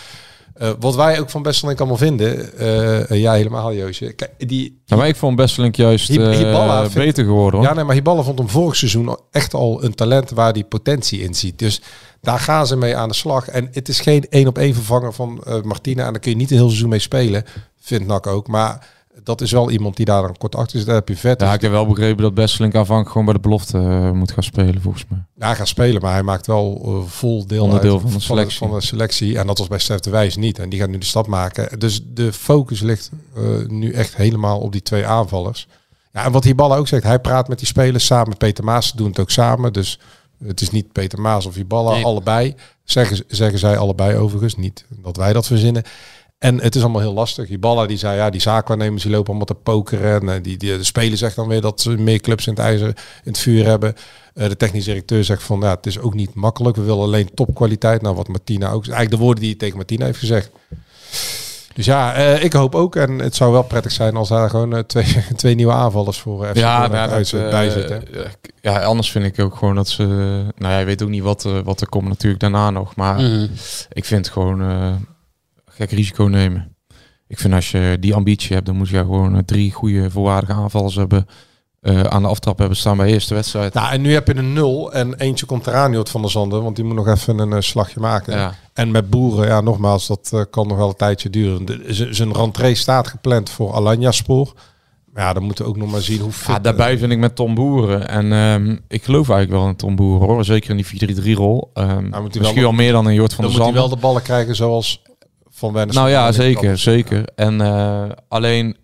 [0.59, 4.13] Eh, wat wij ook van Besselink allemaal vinden, eh, ja helemaal Joosje.
[4.13, 7.59] Kijk, die, Nou, maar ik vond Besselink juist Hiballa beter geworden.
[7.59, 7.70] Hoor.
[7.70, 11.22] ja, nee, maar Hiballa vond hem vorig seizoen echt al een talent waar die potentie
[11.22, 11.59] in ziet.
[11.59, 11.82] Dus
[12.22, 13.47] daar gaan ze mee aan de slag.
[13.47, 16.05] En het is geen één op één vervanger van eh, Martina.
[16.05, 17.45] En daar kun je niet een heel seizoen mee spelen,
[17.80, 18.47] vindt Nak ook.
[18.47, 18.88] Maar
[19.24, 20.88] dat is wel iemand die daar dan kort achter zit.
[20.88, 21.41] Daar heb je vet.
[21.41, 24.43] Ja, ik heb wel begrepen dat Besselink aanvankelijk gewoon bij de belofte eh, moet gaan
[24.43, 25.20] spelen, volgens mij.
[25.36, 28.20] Ja, hij gaat spelen, maar hij maakt wel eh, vol deel Onderdeel uit van de
[28.20, 28.57] selectie.
[28.57, 29.38] Van de selectie.
[29.38, 30.59] En dat was bij Stef de Wijs niet.
[30.59, 31.80] En die gaat nu de stap maken.
[31.80, 33.11] Dus de focus ligt
[33.67, 35.67] nu echt helemaal op die twee aanvallers.
[36.13, 38.38] Ja, en wat Hiballa ook zegt, hij praat met die spelers samen.
[38.38, 39.74] Peter Maas doen het ook samen.
[39.74, 39.99] Dus
[40.44, 42.04] het is niet Peter Maas of Hiballa, Nee.
[42.06, 42.56] allebei.
[42.84, 45.84] Zeggen, zeggen zij allebei overigens, niet dat wij dat verzinnen.
[46.38, 47.48] En het is allemaal heel lastig.
[47.48, 50.22] Hiballa die zei, ja, die zaakwaarnemers die lopen allemaal te pokeren.
[50.22, 52.62] En eh, die, die, de speler zegt dan weer dat ze meer clubs in het
[52.62, 53.96] ijzer, in het vuur hebben.
[54.34, 56.76] Eh, de technisch directeur zegt van, ja, het is ook niet makkelijk.
[56.76, 58.02] We willen alleen topkwaliteit.
[58.02, 60.52] Nou, wat Martina ook, eigenlijk de woorden die hij tegen Martina heeft gezegd.
[61.74, 62.95] Dus ja, eh, ik hoop ook.
[62.95, 66.43] En het zou wel prettig zijn als daar gewoon eh, twee, twee nieuwe aanvallers voor
[66.43, 68.03] eh, FC Ja, nou, uit- dat, bij zitten.
[68.61, 70.03] ja, anders vind ik ook gewoon dat ze...
[70.57, 72.95] Nou ja, je weet ook niet wat, wat er komt natuurlijk daarna nog.
[72.95, 73.47] Maar Mhm.
[73.91, 74.93] ik vind gewoon eh,
[75.65, 76.76] gek risico nemen.
[77.28, 80.95] Ik vind als je die ambitie hebt, dan moet je gewoon drie goede voorwaardige aanvallers
[80.95, 81.26] hebben.
[81.82, 83.74] Eh, aan de aftrap hebben staan bij de eerste wedstrijd.
[83.74, 86.64] Nou, en nu heb je een nul en eentje komt eraan, Jort van der Zanden,
[86.64, 88.38] want die moet nog even een eh, slagje maken.
[88.38, 88.54] Ja.
[88.74, 91.66] En met Boeren, ja, nogmaals, dat eh, kan nog wel een tijdje duren.
[92.16, 94.54] Zijn rentree staat gepland voor Alanya Spoor.
[95.14, 96.48] Maar ja, dan moeten we ook nog maar zien hoe fit...
[96.48, 98.08] Ja, daarbij vind ik met Tom Boeren.
[98.08, 100.46] En ehm, ik geloof eigenlijk wel in Tom Boeren hoor.
[100.46, 101.70] Zeker in die 4-3-3-rol.
[101.74, 103.80] Ehm moet hij misschien wel- wel meer dan in Jort van dan der moet hij
[103.82, 103.90] Zanden.
[103.90, 105.02] wel de ballen krijgen zoals
[105.50, 105.96] Van Wennis.
[105.96, 107.26] Nou ja, zeker, zeker.
[107.36, 107.62] En
[108.28, 108.78] alleen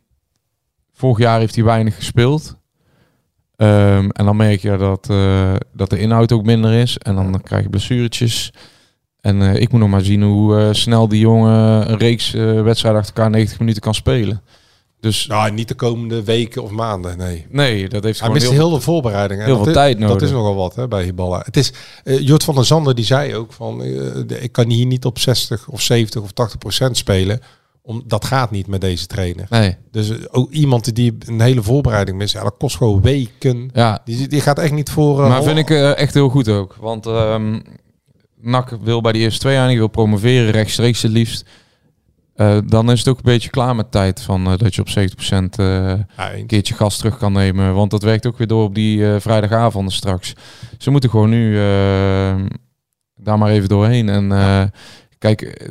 [0.94, 2.56] vorig jaar heeft hij weinig gespeeld.
[3.58, 6.98] Ehm, en dan merk je dat, eh, dat de inhoud ook minder is.
[6.98, 8.52] En dan krijg je blessuretjes.
[9.22, 13.02] En eh, ik moet nog maar zien hoe eh, snel die jongen een reeks wedstrijden
[13.02, 14.42] achter elkaar 90 minuten kan spelen.
[15.00, 17.46] Dus Nou, niet de komende weken of maanden, nee.
[17.50, 19.44] nee, dat heeft Hij mist heel, heel de voorbereiding.
[19.44, 20.14] Heel veel is- tijd nodig.
[20.14, 21.42] Dat is nogal wat hè, bij Hiballa.
[21.46, 25.06] Het is, Jort van der Zanden die zei ook van, de- ik kan hier niet
[25.06, 27.40] op 60 of 70 of 80 procent spelen.
[27.88, 29.46] Om, dat gaat niet met deze trainer.
[29.50, 33.70] Nee, Dus eh, ook iemand die een hele voorbereiding mist, ja, dat kost gewoon weken.
[33.74, 35.22] ja, Die, die gaat echt niet voor...
[35.24, 36.76] eh, Maar vind ik eh, echt heel goed ook.
[36.80, 37.60] Want ehm
[38.42, 41.46] NAC wil bij de eerste twee jaar, wil promoveren, rechtstreeks het liefst.
[42.66, 45.66] Dan is het ook een beetje klaar met tijd van dat je op 70% eh,
[46.18, 47.74] Ja, een keertje gas terug kan nemen.
[47.74, 50.34] Want dat werkt ook weer door op die vrijdagavonden straks.
[50.78, 52.36] Ze moeten gewoon nu eh,
[53.16, 54.10] daar maar even doorheen.
[54.10, 54.64] En eh,
[55.18, 55.70] kijk,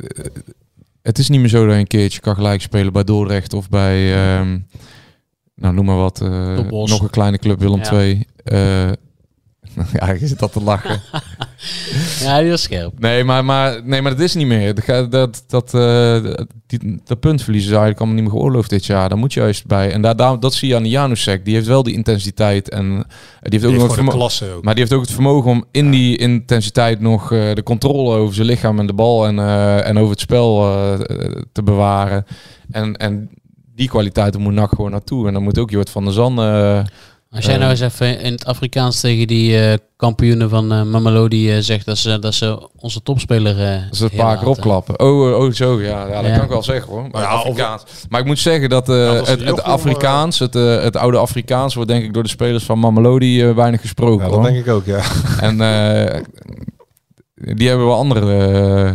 [1.05, 3.69] het is niet meer zo dat je een keertje kan gelijk spelen bij Dordrecht of
[3.69, 4.59] bij, ehm,
[5.55, 7.91] nou noem maar wat, eh, nog een kleine club Willem Ja.
[7.91, 8.25] II.
[9.93, 11.01] Ja, je zit dat te lachen.
[12.19, 12.99] Ja, die was scherp.
[12.99, 14.75] Nee, maar, maar, nee, maar dat is niet meer.
[14.75, 16.17] Dat, gaat- dat, dat, eh,
[16.67, 19.09] die, dat puntverlies is eigenlijk allemaal niet meer geoorloofd dit jaar.
[19.09, 19.91] Daar moet je juist bij.
[19.91, 21.45] En daar, daar, dat zie je aan de Janusek.
[21.45, 22.69] Die heeft wel die intensiteit.
[22.69, 23.03] En die
[23.41, 24.63] heeft ook Die nog heeft het vermo- klasse ook.
[24.63, 28.35] maar die heeft ook het vermogen om in die intensiteit nog eh, de controle over
[28.35, 30.99] zijn lichaam en de bal en, eh, en over het spel eh,
[31.51, 32.25] te bewaren.
[32.71, 33.29] En, en
[33.75, 35.27] die kwaliteiten moet NAC gewoon naartoe.
[35.27, 36.39] En dan moet ook Jort van der Zan...
[37.35, 37.59] eh, Als jij Eh.
[37.59, 41.85] nou eens even in het Afrikaans tegen die eh, kampioenen van eh Mamelodi eh, zegt
[41.85, 44.99] dat ze, dat ze onze topspeler eh Dat ze heel paar keer opklappen.
[44.99, 46.35] Oh, eh, oh zo, ja, ja dat Ja.
[46.35, 47.07] kan ik wel zeggen hoor.
[47.11, 47.83] Maar, Ja, of- Afrikaans.
[48.09, 51.17] maar ik moet zeggen dat eh, is het, een het Afrikaans, het, eh, het oude
[51.17, 54.25] Afrikaans, wordt denk ik door de spelers van Mamelodi eh, weinig gesproken.
[54.25, 54.43] Ja, hoor.
[54.43, 55.01] dat denk ik ook, ja.
[55.47, 56.21] En eh,
[57.35, 58.91] die hebben wel andere eh,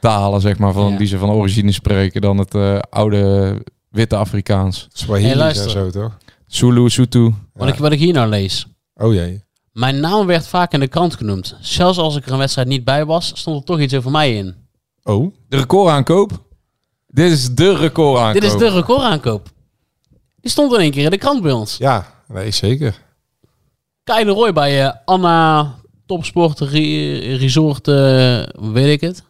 [0.00, 0.98] talen, zeg maar, van, Ja.
[0.98, 3.54] die ze van origine spreken dan het eh, oude
[3.90, 4.88] witte Afrikaans.
[4.92, 5.64] Swahili Hey, luister.
[5.64, 6.18] en zo, toch?
[6.54, 7.34] Zulu, Sutu.
[7.52, 8.66] Wat, ik, wat ik hier nou lees.
[8.94, 9.44] Oh jee.
[9.72, 11.56] Mijn naam werd vaak in de krant genoemd.
[11.60, 14.36] Zelfs als ik er een wedstrijd niet bij was, stond er toch iets over mij
[14.36, 14.54] in.
[15.02, 15.34] Oh?
[15.48, 16.42] De recordaankoop.
[17.06, 18.40] Dit is de recordaankoop.
[18.42, 19.48] Dit is de recordaankoop.
[20.40, 21.76] Die stond in één keer in de krant bij ons.
[21.76, 22.98] Ja, nee, zeker.
[24.04, 25.74] Kai de Roy bij eh, Anna
[26.06, 28.42] Topsport Re- Resort, eh,
[28.72, 29.22] weet ik het.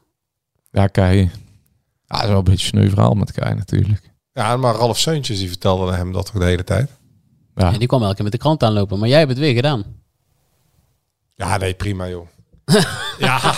[0.70, 1.18] Ja, Kei.
[1.20, 1.30] Ja,
[2.06, 4.10] dat is wel een beetje een sneu verhaal met Kei natuurlijk.
[4.32, 6.90] Ja, maar Ralf Seuntjes die vertelde hem dat toch de hele tijd?
[7.55, 7.72] Ja.
[7.72, 8.98] En die kwam elke keer met de krant aanlopen.
[8.98, 9.84] Maar jij hebt het weer gedaan.
[11.34, 12.26] Ja, nee, prima joh.
[13.18, 13.55] ja,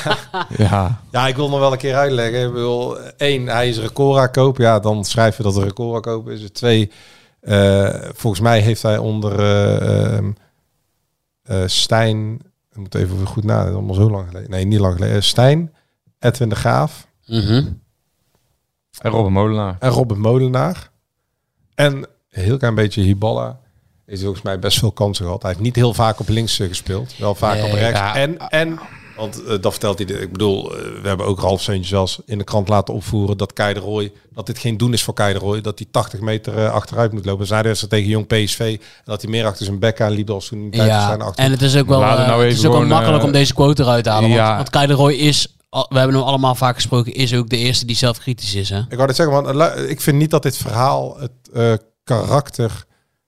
[0.57, 1.01] ja.
[1.11, 2.47] ja, ik wil nog wel een keer uitleggen.
[2.47, 4.59] Ik wil, één, hij is recorda koop.
[4.59, 6.51] Ja, dan schrijf je dat een recorda koop is.
[6.51, 6.91] Twee,
[7.41, 10.33] eh, volgens mij heeft hij onder eh, ehm,
[11.43, 12.35] eh, Stijn,
[12.71, 14.51] ik moet even goed nadenken, allemaal zo lang geleden.
[14.51, 15.23] Nee, niet lang geleden.
[15.23, 15.75] Stijn,
[16.19, 17.65] Edwin de Graaf Mhm.
[19.01, 19.77] En Robin Molenaar.
[19.79, 20.91] en Robin Molenaar.
[21.75, 23.61] En een heel klein beetje Hiballa.
[24.07, 25.43] Is volgens mij best veel kansen gehad.
[25.43, 27.15] Hij heeft niet heel vaak op links eh, gespeeld.
[27.19, 27.99] Wel vaak op rechts.
[28.01, 28.17] ja.
[28.17, 28.79] En, en
[29.17, 30.07] Want eh, dat vertelt hij.
[30.07, 33.37] de- Ik bedoel, eh, we hebben ook Ralf Seuntje zelfs in de krant laten opvoeren
[33.37, 35.89] dat Kei de Roy, dat dit geen doen is voor Kei de Roy, dat hij
[35.91, 37.47] 80 meter achteruit moet lopen.
[37.47, 40.47] Zij wedstrijd tegen Jong PSV en dat hij meer achter zijn bek aan liep als
[40.47, 41.45] toen hij Ja, zijn achter.
[41.45, 43.83] en het is ook wel, nou het even is ook wel makkelijk om deze quote
[43.83, 44.29] eruit te halen.
[44.29, 44.57] Want, ja.
[44.57, 47.87] want Kai de Roy is, we hebben hem allemaal vaak gesproken, is ook de eerste
[47.87, 48.69] die zelf kritisch is.
[48.69, 48.79] Hè?
[48.79, 51.73] Ik wou dit zeggen, want ik vind niet dat dit verhaal het eh,
[52.05, 52.85] karakter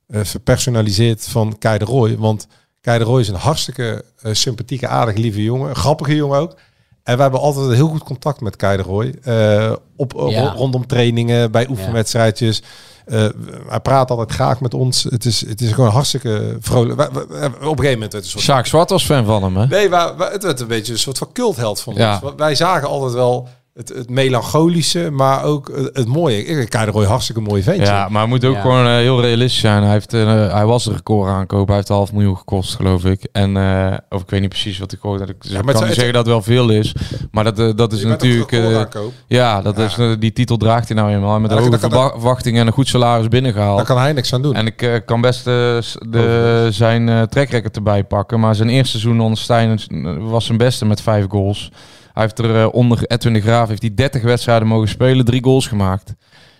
[0.07, 2.17] eh, verpersonaliseert van Kei de Roy.
[2.19, 2.47] Want
[2.81, 5.69] Kei de Roy is een hartstikke eh, sympathieke, aardige, lieve jongen.
[5.69, 6.57] Een grappige jongen ook.
[7.03, 9.15] En we hebben altijd een heel goed contact met Kei de Roy.
[9.23, 10.53] eh, op, Ja.
[10.53, 12.63] rondom trainingen, bij oefenwedstrijdjes.
[13.05, 13.27] Eh,
[13.69, 15.03] hij praat altijd graag met ons.
[15.05, 17.01] Het is, het is gewoon hartstikke vrolijk.
[17.01, 19.25] We- we- we- op een gegeven moment werd het een soort Sjaak Zwart was fan
[19.25, 19.67] van hem, hè?
[19.67, 22.13] Nee, maar, maar het werd een beetje een soort van cultheld van Ja.
[22.13, 22.21] ons.
[22.23, 26.45] Want Wij zagen altijd wel het, het melancholische, maar ook het, het mooie.
[26.45, 27.85] Ik de Roy hartstikke mooi ventje.
[27.85, 28.61] Ja, maar hij moet ook Ja.
[28.61, 29.83] gewoon eh, heel realistisch zijn.
[29.83, 31.67] Hij, heeft, eh, hij was de record aankoop.
[31.67, 33.29] Hij heeft een half miljoen gekost, geloof ik.
[33.33, 35.25] En, eh, of ik weet niet precies wat ik hoorde.
[35.25, 36.95] Ik maar het kan niet zeggen dat het wel veel is.
[37.31, 38.53] Maar dat, dat is natuurlijk...
[38.53, 38.81] eh,
[39.27, 39.85] ja, dat Ja.
[39.85, 41.41] Is, die titel draagt hij nou eenmaal.
[41.41, 43.77] Met Ja, hoge verwachtingen en een goed salaris binnengehaald.
[43.77, 44.55] Daar kan hij niks aan doen.
[44.55, 48.41] En ik kan best de, zijn uh, trackrecord erbij pakken.
[48.41, 49.81] Maar zijn eerste seizoen onder Stijn
[50.21, 51.71] was zijn beste met vijf goals.
[52.17, 55.43] Hij heeft er eh, onder Edwin de Graaf heeft hij 30 wedstrijden mogen spelen, drie
[55.45, 56.15] goals gemaakt.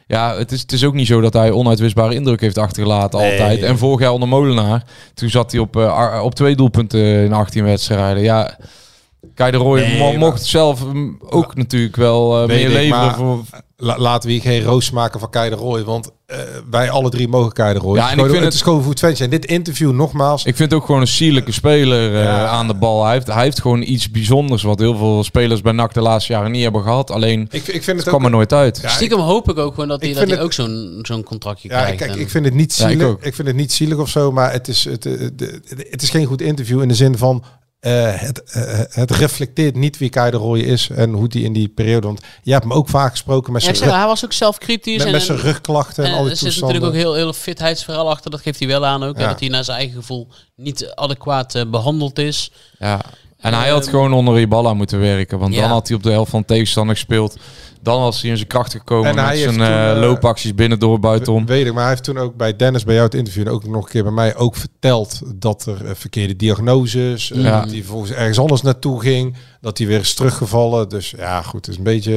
[0.07, 3.31] Ja, het is, het is ook niet zo dat hij onuitwisbare indruk heeft achtergelaten Nee.
[3.31, 3.63] altijd.
[3.63, 4.83] En vorig jaar onder Molenaar,
[5.15, 8.23] toen zat hij op, eh, op twee doelpunten in 18 wedstrijden.
[8.23, 8.57] Ja,
[9.35, 12.69] Kai de Roy Nee, mo- maar- mocht zelf mm, ook natuurlijk wel eh, Weet meer
[12.69, 13.43] leveren maar- voor,
[13.79, 15.85] La- laten we hier geen roos maken van Kai de Roy.
[15.85, 16.39] Want eh,
[16.71, 17.97] wij alle drie mogen Kai de Roy.
[17.97, 19.25] Ja, het, en is ik gewoon, vind het het- is gewoon goed ventje.
[19.25, 20.45] En dit interview nogmaals.
[20.45, 22.47] Ik vind het ook gewoon een sierlijke speler eh, Ja.
[22.47, 23.05] aan de bal.
[23.05, 26.33] Hij heeft, hij heeft gewoon iets bijzonders wat heel veel spelers bij NAC de laatste
[26.33, 27.11] jaren niet hebben gehad.
[27.11, 28.25] Alleen ik, ik vind het het kwam ook...
[28.27, 28.79] er nooit uit.
[28.83, 31.69] Ja, Stiekem hoop ik ook gewoon dat hij, dat hij het- ook zo'n zo'n contractje
[31.69, 31.97] Ja, krijgt.
[31.99, 33.17] kijk, En- ik vind het niet Ja, ik zielig.
[33.21, 36.11] ik, vind het niet zielig of zo, maar het is, het, het, het, het is
[36.11, 37.43] geen goed interview in de zin van
[37.81, 41.53] eh, het, eh, het reflecteert niet wie Kai de Roy is en hoe die in
[41.53, 42.07] die periode.
[42.07, 44.97] Want je hebt hem ook vaak gesproken met zijn, rug, hij was ook zelf kritisch.
[44.97, 47.15] met, en, met zijn en- rugklachten en, en al die er zit natuurlijk ook heel,
[47.15, 48.31] heel fitheidsverhaal achter.
[48.31, 49.19] Dat geeft hij wel aan ook.
[49.19, 49.29] Ja.
[49.29, 52.51] Dat hij naar zijn eigen gevoel niet adequaat eh, behandeld is.
[52.79, 53.01] Ja.
[53.37, 55.39] En hij had Ehm, gewoon onder Ibala moeten werken.
[55.39, 55.61] Want ja.
[55.61, 57.37] dan had hij op de helft van de tegenstander gespeeld.
[57.87, 60.79] Dan was hij in zijn kracht gekomen En hij met zijn toen, eh, loopacties binnen
[60.79, 61.47] door buitenom.
[61.47, 63.65] Weet ik, maar hij heeft toen ook bij Dennis, bij jou het interview en ook
[63.67, 67.61] nog een keer bij mij ook verteld dat er eh, verkeerde diagnoses, Ja.
[67.61, 70.89] dat hij volgens ergens anders naartoe ging, dat hij weer is teruggevallen.
[70.89, 72.13] Dus ja, goed, het is een beetje...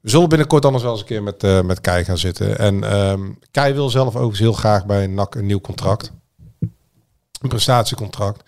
[0.00, 2.58] we zullen binnenkort anders wel eens een keer met, eh met Kai gaan zitten.
[2.58, 3.20] En ehm
[3.50, 6.12] Kai wil zelf overigens heel graag bij NAC een nieuw contract.
[7.40, 8.42] Een prestatiecontract.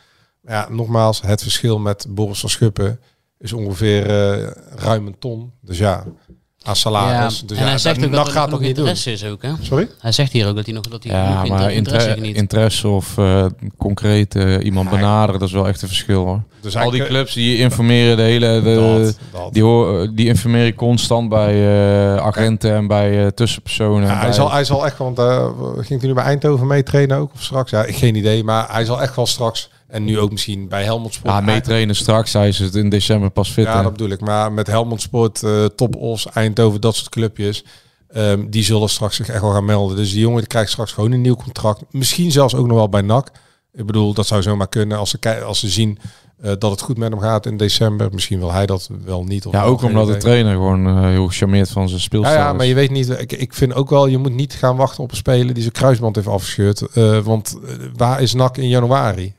[0.46, 3.00] Ja, nogmaals, het verschil met Boris van Schuppen
[3.43, 5.53] is ongeveer eh, ruim een ton.
[5.61, 6.05] Dus ja,
[6.62, 7.40] aan salaris.
[7.40, 8.86] Ja, dus en ja, hij zegt NAC ook dat gaat nog dat niet doen.
[8.88, 9.43] interesse is ook.
[9.43, 9.51] Hè?
[9.61, 9.88] Sorry?
[9.99, 12.20] Hij zegt hier ook dat hij nog, dat hij Ja, nog maar inter- interesse inter-
[12.22, 12.36] geniet.
[12.36, 13.47] interesse of eh,
[13.78, 16.43] concreet eh, iemand Ja, benaderen, dat is wel echt een verschil hoor.
[16.61, 18.61] Dus Al die clubs die informeren de hele...
[18.62, 19.53] De, Dat, dat.
[19.55, 24.09] Die, hoor, die informeren constant bij eh, agenten en bij eh, tussenpersonen.
[24.09, 26.82] Ja, hij, bij- zal, hij zal echt, want uh, ging hij nu bij Eindhoven mee
[26.82, 27.70] trainen ook of straks?
[27.70, 30.84] Ja, ik geen idee, maar hij zal echt wel straks en nu ook misschien bij
[30.84, 31.34] Helmond Sport.
[31.34, 32.32] ja, meetrainen straks.
[32.32, 33.64] Hij is het in december pas fit.
[33.64, 33.82] Ja, hè.
[33.82, 34.20] dat bedoel ik.
[34.20, 37.64] Maar met Helmond Sport, eh Top Os, Eindhoven, dat soort clubjes,
[38.09, 39.97] ehm, die zullen straks zich echt wel gaan melden.
[39.97, 41.82] Dus die jongen die krijgt straks gewoon een nieuw contract.
[41.90, 43.30] Misschien zelfs ook nog wel bij NAC.
[43.72, 45.99] Ik bedoel, dat zou zomaar kunnen als ze, als ze zien
[46.40, 48.09] eh, dat het goed met hem gaat in december.
[48.12, 49.47] Misschien wil hij dat wel niet.
[49.47, 52.66] Of ja, ook omdat de trainer gewoon eh, heel gecharmeerd van zijn speelstijl ja, maar
[52.66, 53.09] je weet niet.
[53.09, 55.74] Ik, ik vind ook wel, je moet niet gaan wachten op een speler die zijn
[55.74, 56.82] kruisband heeft afgescheurd.
[57.24, 57.59] Want
[57.97, 59.34] waar is NAC in januari?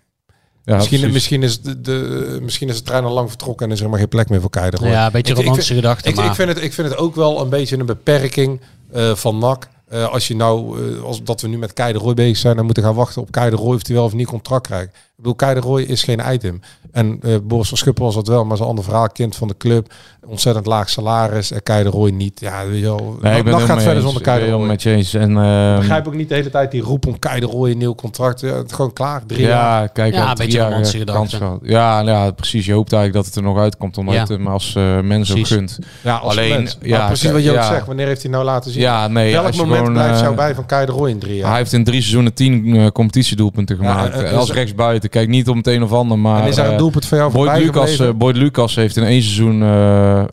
[0.66, 1.14] Ja, misschien, precies.
[1.14, 4.00] misschien, is de, de, misschien is de trein al lang vertrokken en is er maar
[4.00, 4.80] geen plek meer voor Keider.
[4.80, 4.90] hoor.
[4.90, 6.12] ja, een beetje romantische gedachten.
[6.12, 8.62] Ik, ik, vind het, ik vind het ook wel een beetje een beperking
[8.92, 9.70] eh, van NAC.
[9.90, 12.56] Eh, als je nou, eh, als dat we nu met Kei de Roy bezig zijn,
[12.56, 14.88] dan moeten gaan wachten op Kei de Roy of hij wel of niet contract krijgt.
[14.88, 16.62] Ik bedoel, Kei de Roy is geen item.
[16.92, 19.58] En eh Boris van Schuppen was dat wel, maar zijn ander verhaal, kind van de
[19.58, 19.94] club,
[20.26, 22.40] ontzettend laag salaris en Kei de Roy niet.
[22.40, 24.04] Ja, weet je wel, Nee, ik ben NAC het gaat verder eens.
[24.04, 24.66] zonder Kei de Roy.
[24.66, 24.90] met je.
[24.92, 27.72] En, Ik ehm, begrijp ook niet de hele tijd die roep om Kei de Roy
[27.72, 28.40] een nieuw contract.
[28.40, 29.82] Ja, het is gewoon klaar, drie jaar.
[29.82, 31.20] ja, kijk, Ja, een beetje jaar, romantische gedachte.
[31.22, 31.60] kans gehad.
[31.64, 32.66] Ja, ja, precies.
[32.66, 34.20] Je hoopt eigenlijk dat het er nog uitkomt, omdat Ja.
[34.20, 35.80] het hem als eh mens ook gunt.
[36.02, 36.78] Ja, als Alleen, mens.
[36.82, 37.68] Ja, precies wat je ook ja.
[37.68, 37.86] zegt.
[37.86, 38.82] Wanneer heeft hij nou laten zien?
[38.82, 39.32] Ja, nee.
[39.32, 41.50] Welk moment gewoon, blijft eh, jou bij van de Roy in drie jaar?
[41.50, 44.22] Hij heeft in drie seizoenen tien eh, competitiedoelpunten gemaakt.
[44.22, 45.10] en- als rechtsbuiten.
[45.10, 46.42] Kijk niet om het een of ander, maar...
[46.42, 48.98] en is daar een eh, doelpunt van jou Boyd voorbij Lucas, eh, Boyd Lucas heeft
[48.98, 50.24] in één seizoen, eh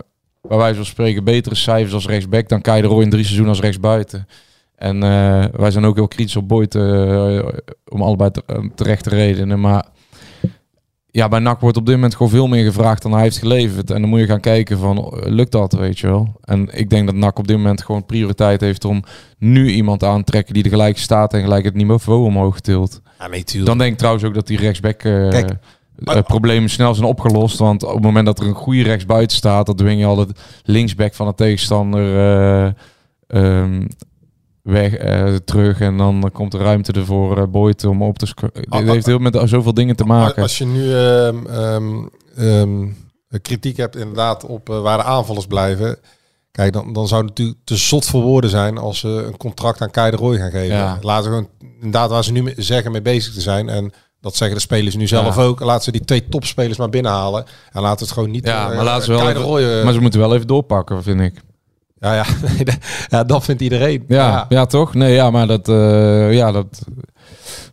[0.49, 3.55] bij wijze van spreken, betere cijfers als rechtsback dan Kai de Roy in drie seizoenen
[3.55, 4.27] als rechtsbuiten.
[4.77, 7.39] En eh, wij zijn ook heel kritisch op Boyd eh,
[7.89, 9.61] om allebei te- eh, terechte redenen.
[9.61, 9.85] Maar
[11.13, 13.91] ja, bij NAC wordt op dit moment gewoon veel meer gevraagd dan hij heeft geleverd.
[13.91, 16.41] En dan moet je gaan kijken van, eh, lukt dat, weet je wel?
[16.45, 19.05] En ik denk dat NAC op dit moment gewoon prioriteit heeft om
[19.39, 23.01] nu iemand aan te trekken die de gelijke staat en gelijk het niveau omhoog tilt.
[23.19, 23.45] ja, nee.
[23.65, 25.51] Dan denk ik trouwens ook dat die rechtsback eh, Kijk,
[26.05, 27.59] eh, problemen snel zijn opgelost.
[27.59, 30.41] Want op het moment dat er een goede rechtsbuiten staat, dan dwing je al het
[30.63, 32.73] linksback van de tegenstander eh,
[33.27, 33.87] ehm,
[34.71, 35.81] weg eh, terug.
[35.81, 38.55] En dan komt er ruimte ervoor uh, Boyd om op te scoren.
[38.55, 40.43] Ah, Dit ah, heeft heel met zoveel dingen te maken.
[40.43, 42.07] Als je nu ehm, ehm,
[42.37, 42.87] ehm,
[43.43, 45.99] kritiek hebt inderdaad op eh, waar de aanvallers blijven.
[46.51, 49.81] Kijk, dan, dan zou het natuurlijk te zot voor woorden zijn als ze een contract
[49.81, 50.77] aan Kai de Roy gaan geven.
[50.77, 50.99] Ja.
[51.01, 53.69] Laten we gewoon inderdaad waar ze nu zeggen mee bezig te zijn.
[53.69, 55.43] En dat zeggen de spelers nu zelf Ja.
[55.43, 55.61] ook.
[55.61, 57.45] Laten ze die twee topspelers maar binnenhalen.
[57.73, 58.47] En laten we het gewoon niet...
[58.47, 61.03] Ja, eh, maar laten ze wel even- Roy, eh, Maar ze moeten wel even doorpakken,
[61.03, 61.35] vind ik.
[62.01, 62.25] Ja, ja,
[63.09, 64.05] ja, dat vindt iedereen.
[64.09, 64.67] Ja, ja.
[64.67, 64.95] toch?
[64.95, 65.69] Nee, ja, maar dat...
[65.69, 66.87] eh, ja, dat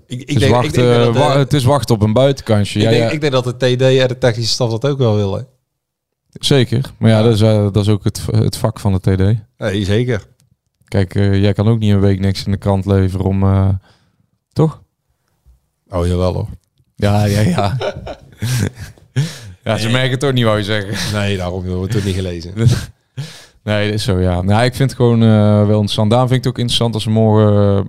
[0.07, 2.13] Ik, ik, is denk, wachten, ik, denk dat, wa- eh, het is wachten op een
[2.13, 2.80] buitenkantje.
[2.80, 5.15] ik, Ja, denk, ik denk dat de TD en de technische staf dat ook wel
[5.15, 5.47] willen.
[6.32, 6.82] zeker.
[6.97, 9.39] Maar ja, dat is, eh, dat is ook het, het vak van de TD.
[9.57, 10.25] Nee, zeker.
[10.88, 13.80] Kijk, jij kan ook niet een week niks in de krant leveren om...
[14.53, 14.82] toch?
[15.89, 16.47] Oh, jawel hoor.
[16.95, 17.78] Ja, ja, ja.
[19.63, 21.19] ja, ze merken het ook niet, wou je zeggen.
[21.19, 22.53] Nee, daarom hebben we het toch niet gelezen.
[23.68, 24.41] Nee, dat is zo, ja.
[24.41, 26.09] Nou, ik vind het gewoon eh, wel interessant.
[26.09, 27.80] Daarom vind ik het ook interessant als we morgen uh,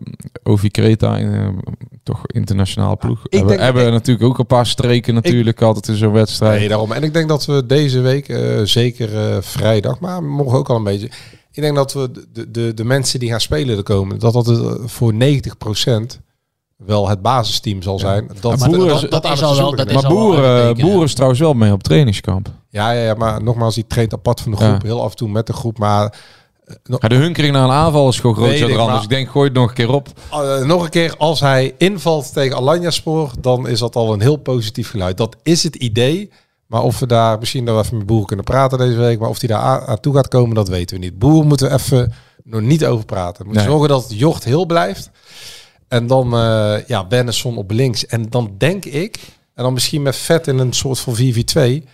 [0.53, 1.49] Ovi Kreta, in, eh,
[2.03, 5.95] toch internationale ploeg, hebben, denk- hebben ik- natuurlijk ook een paar streken natuurlijk altijd in
[5.97, 6.59] zo'n wedstrijd.
[6.59, 6.93] Nee, daarom.
[6.93, 10.77] En ik denk dat we deze week, eh, zeker eh, vrijdag, maar morgen ook al
[10.77, 11.11] een beetje.
[11.53, 14.49] Ik denk dat we de, de, de mensen die gaan spelen de komende, dat dat
[14.49, 16.21] eh, voor 90%
[16.87, 18.31] wel het basisteam zal zijn.
[18.41, 21.03] Dat, Maar Boeren- dat- is het al wel- dat maar is al wel boeren, boeren
[21.03, 22.49] is trouwens wel mee op trainingskamp.
[22.71, 24.83] Ja, ja, ja, maar nogmaals, die traint apart van de groep.
[24.83, 24.87] Ja.
[24.89, 25.79] Heel af en toe met de groep.
[25.79, 26.05] Maar
[26.65, 29.09] eh, Ja, de hunkering naar een aanval is gewoon groter ik, dan maar- Dus ik
[29.09, 30.09] denk, gooi het nog een keer op.
[30.31, 34.21] eh, nog een keer, als hij invalt tegen Alanya Spoor, dan is dat al een
[34.21, 35.17] heel positief geluid.
[35.17, 36.31] Dat is het idee.
[36.67, 39.41] Maar of we daar misschien nog even met Boer kunnen praten deze week, maar of
[39.41, 41.19] hij daar aan, toe gaat komen, dat weten we niet.
[41.19, 42.13] Boer moeten we even
[42.45, 43.39] nog niet over praten.
[43.39, 43.71] We moeten Nee.
[43.73, 45.11] zorgen dat Jocht heel blijft.
[45.89, 48.07] En dan eh ja, Bennesson op links.
[48.07, 49.17] En dan denk ik,
[49.55, 51.85] en dan misschien met Vet in een soort van 4v2.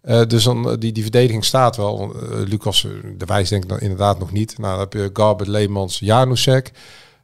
[0.00, 2.14] Eh, dus dan, eh, die, die verdediging staat wel.
[2.46, 2.86] Lucas
[3.18, 4.58] de Wijs denk ik dan inderdaad nog niet.
[4.58, 6.70] Nou, dan heb je Garbert, Leemans, Janusek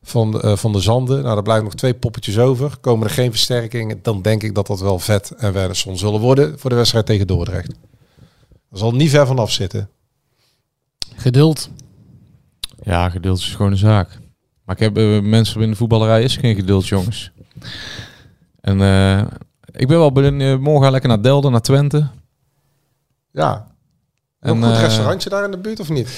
[0.03, 1.23] van, de- eh, van de Zanden.
[1.23, 2.77] Nou, daar blijven nog twee poppetjes over.
[2.81, 6.59] Komen er geen versterkingen, dan denk ik dat dat wel Vet en Wernersson zullen worden
[6.59, 7.73] voor de wedstrijd tegen Dordrecht.
[8.71, 9.89] Dat zal niet ver vanaf zitten.
[11.17, 11.71] Geduld.
[12.83, 14.19] Ja, geduld is gewoon een zaak.
[14.71, 17.31] Maar ik heb eh, mensen in de voetballerij is geen geduld, jongens.
[18.61, 19.19] En eh,
[19.73, 20.61] ik ben wel benieuwd.
[20.61, 22.07] morgen ga lekker naar Delden, naar Twente.
[23.31, 23.67] Ja.
[24.41, 26.09] En, Een goed eh, restaurantje daar in de buurt of niet?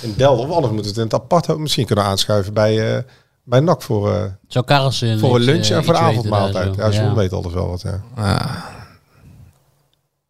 [0.00, 3.02] In Delft, of anders moeten we het in het apart misschien kunnen aanschuiven bij, eh
[3.44, 6.74] bij NAC voor, eh, voor een lunch eh, en voor de avondmaaltijd.
[6.74, 6.82] zo?
[6.82, 8.00] Ja, John weet alles wel wat, ja.
[8.14, 8.81] Ah.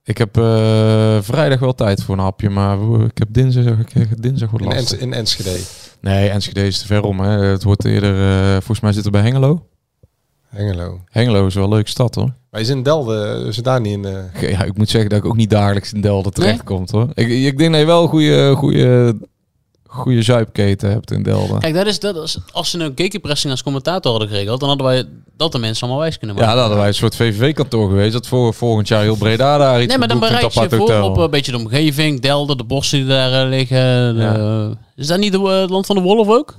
[0.05, 4.23] Ik heb eh, vrijdag wel tijd voor een hapje, maar ik heb dinsdag, ik heb
[4.23, 4.99] dinsdag Ens lastig.
[4.99, 5.59] in Enschede.
[6.01, 7.21] Nee, Enschede is te ver om.
[7.21, 7.29] Hè.
[7.45, 9.67] Het wordt eerder, eh, volgens mij zitten we bij Hengelo.
[10.49, 11.01] Hengelo.
[11.11, 12.33] Hengelo is wel een leuke stad hoor.
[12.51, 14.05] Maar is in Delden, het daar niet in...
[14.05, 17.09] eh, Ja, ik moet zeggen dat ik ook niet dagelijks in Delden terecht komt hoor.
[17.15, 19.17] Ik, ik denk dat je wel een goede, goede,
[19.93, 21.59] goede zuipketen hebt in Delden.
[21.59, 24.87] Kijk, dat is, dat is, als ze een gegenpressing als commentator hadden geregeld, dan hadden
[24.87, 25.05] wij
[25.37, 26.51] dat de mensen allemaal wijs kunnen maken.
[26.51, 28.13] Ja, dan hadden wij een soort VVV-kantoor geweest.
[28.13, 30.75] Dat voor volgend jaar heel Breda daar iets Nee, maar dan bereid het je apart
[30.81, 31.09] voor hotel.
[31.11, 34.17] op een beetje de omgeving, Delden, de bossen die daar eh, liggen.
[34.17, 36.57] de- is dat niet de, eh, het land van de wolf ook?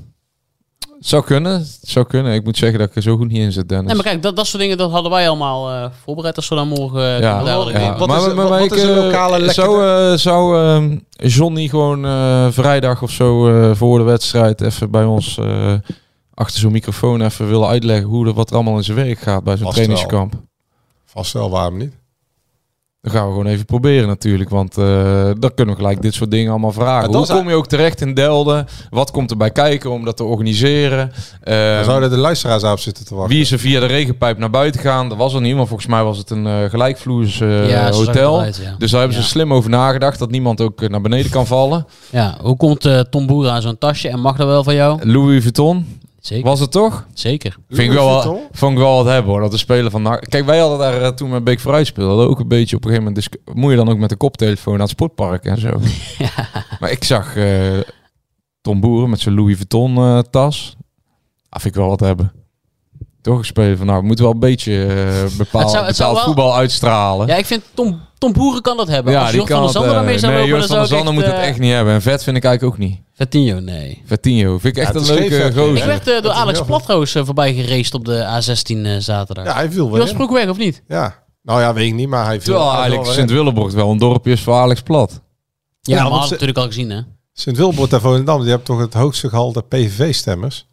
[1.06, 2.34] Zou kunnen, het zou kunnen.
[2.34, 3.86] Ik moet zeggen dat ik er zo goed niet in zit, Dennis.
[3.88, 6.56] Nee, maar kijk, dat, dat soort dingen dat hadden wij allemaal eh, voorbereid als we
[6.56, 7.98] dan morgen uh, Ja.
[7.98, 10.58] Wat is- wat- wat ik, is een eh, lokale Zou, eh, zou
[11.20, 15.74] eh, Johnny gewoon eh, vrijdag of zo eh, voor de wedstrijd even bij ons eh,
[16.34, 19.44] achter zo'n microfoon even willen uitleggen hoe er wat er allemaal in zijn werk gaat
[19.44, 20.34] bij zo'n trainingskamp?
[21.06, 21.94] vast wel, waarom niet?
[23.04, 26.32] Dan gaan we gewoon even proberen natuurlijk, want eh dan kunnen we gelijk dit soort
[26.32, 27.16] dingen allemaal vragen.
[27.16, 28.66] Hoe kom je ook terecht in Delden?
[28.90, 31.12] Wat komt erbij kijken om dat te organiseren?
[31.42, 33.32] Eh, Dan zouden de luisteraars op zitten te wachten.
[33.34, 35.10] wie is er via de regenpijp naar buiten gegaan?
[35.10, 38.44] Dat was er niet, maar volgens mij was het een eh gelijkvloers eh, Ja, hotel.
[38.44, 38.52] ja.
[38.78, 39.30] Dus daar hebben ze Ja.
[39.30, 41.86] slim over nagedacht dat niemand ook naar beneden kan vallen.
[42.10, 45.12] Ja, hoe komt eh, Tom Boer aan zo'n tasje en mag dat wel van jou?
[45.12, 46.46] Louis Vuitton, Zeker.
[46.46, 47.08] was het toch?
[47.14, 47.58] Zeker.
[47.70, 48.22] Vind ik, wel,
[48.52, 49.42] vond ik wel wat hebben hoor.
[49.42, 52.28] Dat de speler van NAC- Kijk, wij hadden daar eh, toen met Beek vooruit speelden
[52.30, 53.30] ook een beetje op een gegeven moment.
[53.32, 55.80] Dus moet je dan ook met de koptelefoon naar het sportpark en zo.
[56.80, 57.80] Maar ik zag eh,
[58.62, 60.76] Tom Boeren met zijn Louis Vuitton eh, tas.
[61.50, 62.32] Ah, vind ik wel wat hebben.
[63.42, 66.14] Speler van nou, we moeten wel een beetje eh bepaald, Het zou- het zou bepaald
[66.16, 67.28] wel- voetbal uitstralen.
[67.28, 69.16] Ja, ik vind Tom, Tom Boeren kan dat hebben.
[69.20, 70.90] Als Jort van der het, Zanden eh, daarmee zou Nee, lopen, Jort dan van zou
[70.90, 71.94] der ik Zanden moet het eh, echt niet hebben.
[71.94, 73.00] En vet vind ik eigenlijk ook niet.
[73.14, 74.02] Vertinho, nee.
[74.06, 75.66] Vertinho vind ik echt Ja, een leuke Vertinho.
[75.66, 75.88] Ik gozer.
[75.88, 79.46] werd door dat Alex Platroos uh, voorbij geraced op de A16 eh, zaterdag.
[79.46, 80.16] Ja, hij viel Die wel was in.
[80.16, 80.82] vroeg weg, of niet?
[80.88, 81.22] Ja.
[81.44, 83.18] Nou ja, weet ik niet, maar hij viel Terwijl eigenlijk wel in.
[83.18, 85.22] Sint-Willebord wel een dorpje is voor Alex Plat.
[85.82, 87.00] Ja, Ja, maar ze- natuurlijk al gezien, hè?
[87.34, 90.68] Sint-Wilbert en Volendam, die hebben toch het hoogste gehalte PVV-stemmers?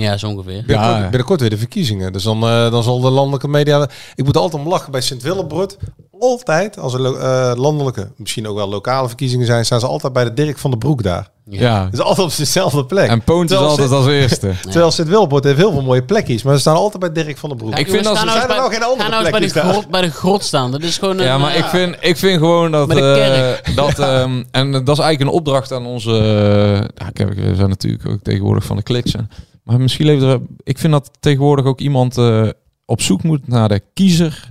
[0.00, 0.62] Ja, zo ongeveer.
[0.66, 1.00] Binnenkort, Ja.
[1.08, 2.12] binnenkort weer de verkiezingen.
[2.12, 3.88] Dus dan, eh, dan zal de landelijke media...
[4.14, 5.76] Ik moet altijd om lachen bij Sint-Willebrod.
[6.20, 9.64] Altijd, als er eh, landelijke, misschien ook wel lokale verkiezingen zijn...
[9.64, 11.28] staan ze altijd bij de Dirk van den Broek daar.
[11.44, 11.88] Ja.
[11.90, 13.08] Dus altijd op dezelfde plek.
[13.08, 14.52] En Poont is altijd als eerste.
[14.62, 16.42] Terwijl Sint-Willebrod heeft heel veel mooie plekjes.
[16.42, 17.78] Maar ze staan altijd bij Dirk van den Broek.
[17.78, 19.52] Ik vind dat ze- nou zijn er nou geen andere ga nou eens bij de,
[19.52, 19.64] daar?
[19.72, 20.70] grot, bij de grot staan.
[20.70, 21.24] Dat is gewoon een...
[21.24, 22.90] Ja, maar eh, ik vind, ik vind gewoon dat...
[22.90, 26.10] Eh, dat ehm, en dat is eigenlijk een opdracht aan onze...
[26.10, 29.14] eh, ja, kijk, we zijn natuurlijk ook tegenwoordig van de kliks.
[29.14, 29.30] En,
[29.70, 30.46] maar misschien levert er...
[30.62, 32.48] Ik vind dat tegenwoordig ook iemand eh,
[32.84, 34.48] op zoek moet naar de kiezer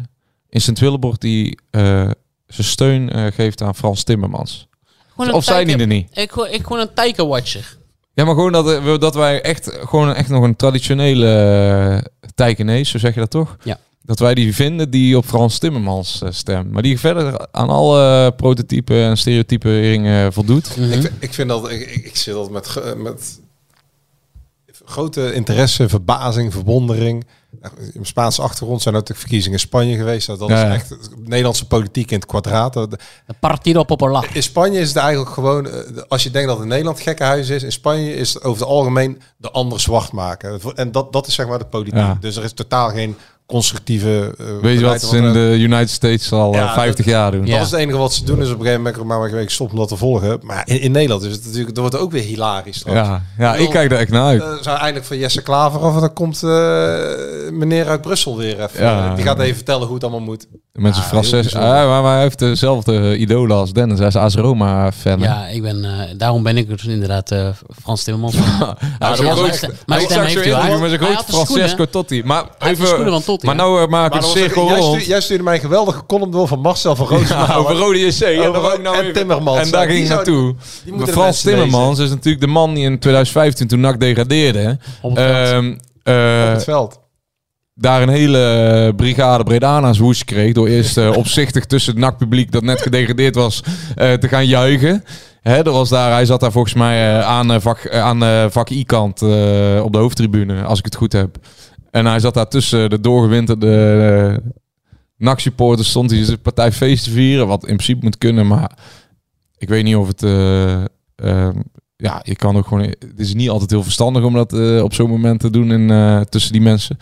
[0.49, 1.22] in Sint-Willebord...
[1.22, 1.82] die eh,
[2.47, 4.67] zijn steun eh, geeft aan Frans Timmermans.
[5.09, 6.17] gewoon een Of zijn die er niet?
[6.17, 7.78] Ik, gewoon- ik gewoon een Tiger-watcher.
[8.13, 12.89] Ja, maar gewoon dat, we- dat wij echt, gewoon echt nog een traditionele uh, tijkenees,
[12.89, 13.57] zo zeg je dat toch?
[13.63, 13.80] Ja.
[14.01, 16.72] Dat wij die vinden die op Frans Timmermans stemt.
[16.72, 20.78] Maar die verder aan alle prototypen en stereotyperingen voldoet.
[20.78, 20.91] Mhm.
[20.91, 21.72] Ik, vind- ik vind dat...
[21.72, 23.39] Ik, ik, zit altijd met, ge- met
[24.90, 27.26] grote interesse, verbazing, verwondering.
[27.94, 30.28] In Spaanse achtergrond zijn natuurlijk verkiezingen in Spanje geweest.
[30.28, 30.74] Dat dat Ja, is ja.
[30.74, 32.74] echt Nederlandse politiek in het kwadraat.
[32.74, 32.90] De
[33.40, 34.30] Partido Popular.
[34.34, 37.50] In Spanje is het eigenlijk gewoon, eh, als je denkt dat het in Nederland gekkenhuis
[37.50, 40.60] is, in Spanje is het over het algemeen de ander zwart maken.
[40.76, 42.00] En dat, dat is zeg maar de politiek.
[42.00, 42.18] Ja.
[42.20, 43.16] Dus er is totaal geen
[43.50, 44.36] constructieve.
[44.39, 47.45] eh, Weet je wat ze in de United States al eh, Ja, 50 jaar doen?
[47.45, 47.58] Ja.
[47.58, 48.39] Dat is het enige wat ze doen.
[48.39, 50.39] Dus op een gegeven moment maar een week stop om dat te volgen.
[50.43, 52.78] Maar in, in Nederland is het natuurlijk, dat wordt ook weer hilarisch.
[52.80, 52.97] straks.
[52.97, 54.41] Ja, ja, ik kijk er echt naar uit.
[54.41, 56.50] Eh, zou eindelijk van Jesse Klaver of dan komt eh,
[57.52, 58.82] meneer uit Brussel weer even.
[58.84, 59.16] Ja.
[59.16, 60.47] Die gaat even vertellen hoe het allemaal moet.
[60.80, 63.98] Mensen Ah, Ah, maar, maar hij heeft dezelfde idolen als Dennis.
[64.00, 65.20] Hij is AS Roma fan.
[65.20, 67.48] Ja, ik ben, eh, daarom ben ik dus inderdaad eh,
[67.82, 68.36] Frans Timmermans.
[68.36, 68.42] Ja,
[69.00, 69.16] Ja,
[69.86, 71.26] Maar ik zag heeft zo hij interview met zijn Hij groot.
[71.26, 72.24] Francesco Totti.
[72.24, 75.22] Maar even, van Totti, maar nou uh, maak Maar ik een cirkel jij, stuurde, jij
[75.22, 77.48] stuurde mij een geweldige column door van Marcel van Roosmalen.
[77.48, 78.22] Ja, over Rode JC.
[78.22, 78.52] En,
[78.84, 79.60] nou en Timmermans.
[79.60, 80.56] En daar Die ging ik zou-
[80.88, 81.08] naartoe.
[81.08, 84.78] Frans Timmermans is natuurlijk de man die in 2015 toen NAC degradeerde.
[85.02, 87.00] Op het veld.
[87.80, 90.54] Daar een hele brigade Bredana's woest kreeg.
[90.54, 93.64] Door eerst eh, opzichtig tussen het NAC-publiek dat net gedegradeerd was
[93.96, 95.04] eh, te gaan juichen.
[95.42, 98.24] Hè, er was daar, hij zat daar volgens mij eh, aan, eh, vak, eh, aan
[98.24, 101.38] eh, vak I-kant eh, op de hoofdtribune, als ik het goed heb.
[101.92, 104.42] En hij zat daar tussen de doorgewinterde
[105.18, 107.48] NAC-supporters, stond hij zijn partij feest te vieren.
[107.48, 108.72] Wat in principe moet kunnen, maar
[109.58, 110.24] ik weet niet of het...
[110.24, 110.84] eh,
[111.16, 111.50] eh,
[111.96, 112.84] ja, je kan ook gewoon...
[112.84, 115.90] Het is niet altijd heel verstandig om dat eh, op zo'n moment te doen in,
[115.92, 116.98] eh, tussen die mensen.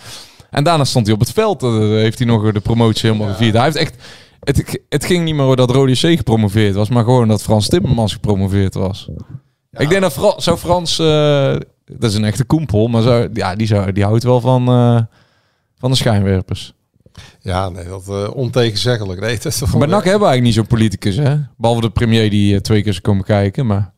[0.49, 1.63] En daarna stond hij op het veld.
[1.63, 3.53] eh, heeft hij nog de promotie helemaal gevierd.
[3.53, 3.95] Hij heeft echt...
[4.39, 7.67] Het, het ging niet meer over dat Rode C gepromoveerd was, maar gewoon dat Frans
[7.67, 9.09] Timmermans gepromoveerd was.
[9.71, 10.99] Ik denk dat Fra zou Frans...
[10.99, 14.67] eh, dat is een echte koempel, maar zou, ja, die, zou, die houdt wel van,
[14.67, 14.99] eh,
[15.79, 16.73] van de schijnwerpers.
[17.41, 19.21] Ja, nee, dat uh, ontegenzeggelijk.
[19.21, 21.35] Nee, dat is toch Bij NAC hebben we eigenlijk niet zo'n politicus, hè?
[21.57, 23.93] Behalve de premier die uh, twee keer is komen kijken, maar...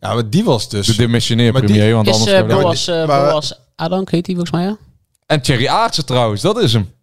[0.00, 0.86] Ja, maar die was dus...
[0.86, 2.32] De demissionair maar premier, die- want Is anders...
[2.40, 4.76] uh, Boas, maar- Boas Adank, heet hij volgens mij, ja?
[5.26, 6.94] En Thierry Aartsen trouwens, dat is hem.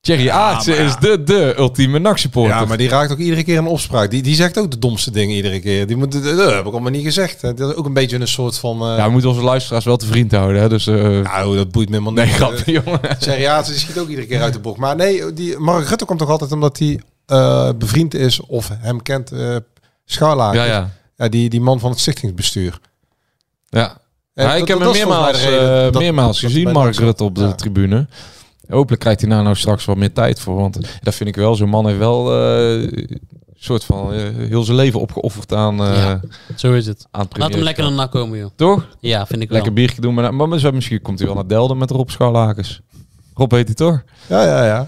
[0.00, 0.80] Thierry Ja, Aartsen ja.
[0.80, 2.56] is de, de ultieme NAC-supporter.
[2.56, 4.10] Ja, maar die raakt ook iedere keer een opspraak.
[4.10, 5.86] Die, die zegt ook de domste dingen iedere keer.
[5.86, 7.40] Die moet, dat heb ik allemaal niet gezegd.
[7.40, 8.90] Dat is ook een beetje een soort van...
[8.90, 8.96] Uh...
[8.96, 10.68] Ja, we moeten onze luisteraars wel te vriend houden, hè?
[10.68, 11.20] Dus, uh...
[11.20, 12.34] Nou, dat boeit me helemaal Nee, niet.
[12.34, 13.00] grapje, jongen.
[13.18, 14.78] Seriaat, die schiet ook iedere keer uit de bocht.
[14.78, 19.02] Maar nee, die Mark Rutte komt toch altijd omdat hij uh, bevriend is of hem
[19.02, 19.32] kent.
[19.32, 19.56] Uh,
[20.04, 20.60] Scharlaken.
[20.60, 20.90] Ja, ja.
[21.16, 22.78] ja die, die man van het stichtingsbestuur.
[23.68, 23.98] Ja.
[24.44, 27.24] Ja dat- ik heb dat hem meermaals, uh, dat- meermaals dat gezien, bij Mark Rutte
[27.24, 27.52] op de Ja.
[27.54, 28.06] tribune.
[28.68, 30.56] Hopelijk krijgt hij daar nou straks wat meer tijd voor.
[30.56, 31.54] Want dat vind ik wel.
[31.54, 33.20] Zo'n man heeft wel uh, een
[33.56, 36.20] soort van uh, heel zijn leven opgeofferd aan, uh, Ja,
[36.56, 37.06] zo is het.
[37.10, 38.50] aan het Laat hem lekker naar komen, joh.
[38.56, 38.86] Toch?
[39.00, 39.82] Ja, vind ik Lekker wel.
[39.84, 40.14] biertje doen.
[40.14, 42.80] Maar, maar misschien- misschien komt hij wel naar Delden met Rob Scharlakens.
[43.34, 44.02] Rob heet hij toch?
[44.26, 44.86] Ja, ja, ja.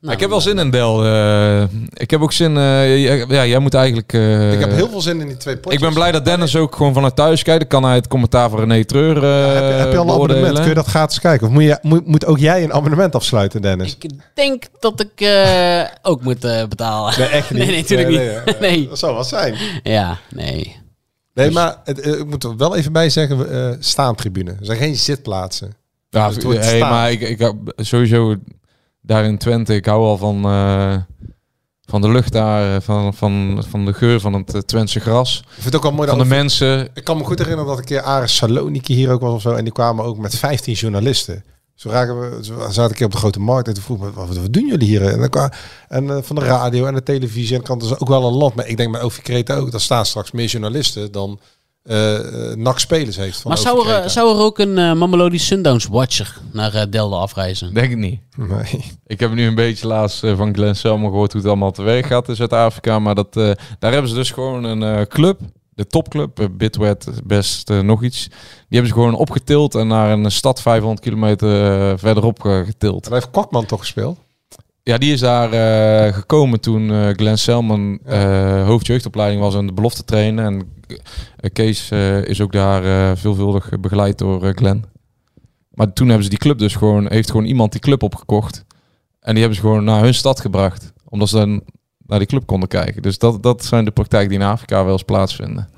[0.00, 1.04] Nou, ik heb wel zin in Del.
[1.04, 2.56] eh, ik heb ook zin.
[2.56, 4.12] eh, ja, ja, jij moet eigenlijk.
[4.12, 5.74] eh, ik heb heel veel zin in die twee potjes.
[5.74, 7.60] Ik ben blij dat Dennis ook gewoon vanuit thuis kijkt.
[7.60, 9.16] Dan kan hij het commentaar van René Treur.
[9.16, 10.58] eh, Ja, heb, je, heb je al een abonnement?
[10.58, 11.46] Kun je dat gratis kijken?
[11.46, 13.96] Of moet, je, moet, moet ook jij een abonnement afsluiten, Dennis?
[14.00, 17.18] Ik denk dat ik uh, ook moet uh, betalen.
[17.18, 17.66] Nee, echt niet.
[17.66, 18.60] Nee, natuurlijk nee, niet.
[18.60, 18.88] Nee, nee.
[18.88, 19.54] Dat zou wat zijn.
[19.82, 20.76] Ja, nee.
[21.34, 24.50] Nee, Dus- maar het, uh, ik moet er wel even bij zeggen, uh, staantribune.
[24.50, 25.74] Er zijn geen zitplaatsen.
[26.10, 28.34] Ja, Dus het wordt hey, maar ik, ik heb sowieso
[29.08, 30.96] daar in Twente, ik hou al van, eh,
[31.84, 35.38] van de lucht daar, eh, van, van, van de geur van het eh, Twentse gras,
[35.38, 36.28] Ik vind het ook wel mooi van dat...
[36.28, 36.88] de mensen.
[36.94, 39.50] Ik kan me goed herinneren dat een keer Aris Saloniki hier ook was of zo.
[39.50, 41.44] En die kwamen ook met 15 journalisten.
[41.74, 44.12] Zo raken we, ze zaten een keer op de grote markt en toen vroeg me,
[44.12, 45.02] wat, wat doen jullie hier?
[45.06, 45.50] En, dan kwam,
[45.88, 48.54] en uh, van de radio en de televisie en kan dus ook wel een land.
[48.54, 51.40] Maar ik denk bij Ovi Kreta ook, daar staan straks meer journalisten dan
[51.84, 53.40] uh, NAC spelers heeft.
[53.40, 57.16] Van maar zou er, zou er ook een uh, Mamelodi Sundowns watcher naar uh, Delda
[57.16, 57.74] afreizen?
[57.74, 58.20] Denk ik niet.
[58.36, 58.84] Nee.
[59.06, 61.82] Ik heb nu een beetje laatst uh, van Glenn Selmer gehoord hoe het allemaal te
[61.82, 62.98] werk gaat in Zuid-Afrika.
[62.98, 65.40] Maar dat, uh, daar hebben ze dus gewoon een uh, club.
[65.74, 68.24] de topclub, Bitwet, best eh, nog iets.
[68.28, 71.48] Die hebben ze gewoon opgetild en naar een stad 500 kilometer
[71.98, 73.04] verderop getild.
[73.04, 74.18] Daar heeft Kwakman toch gespeeld?
[74.88, 79.72] Ja, die is daar eh, gekomen toen eh Glenn Selman eh hoofdjeugdopleiding was en de
[79.72, 80.44] belofte trainen.
[80.44, 80.77] En
[81.52, 84.84] Kees eh, is ook daar eh, veelvuldig begeleid door eh, Glenn.
[85.70, 88.64] Maar toen hebben ze die club dus gewoon, heeft gewoon iemand die club opgekocht.
[89.20, 90.92] En die hebben ze gewoon naar hun stad gebracht.
[91.04, 91.62] Omdat ze dan
[92.06, 93.02] naar die club konden kijken.
[93.02, 95.68] Dus dat, dat zijn de praktijken die in Afrika wel eens plaatsvinden.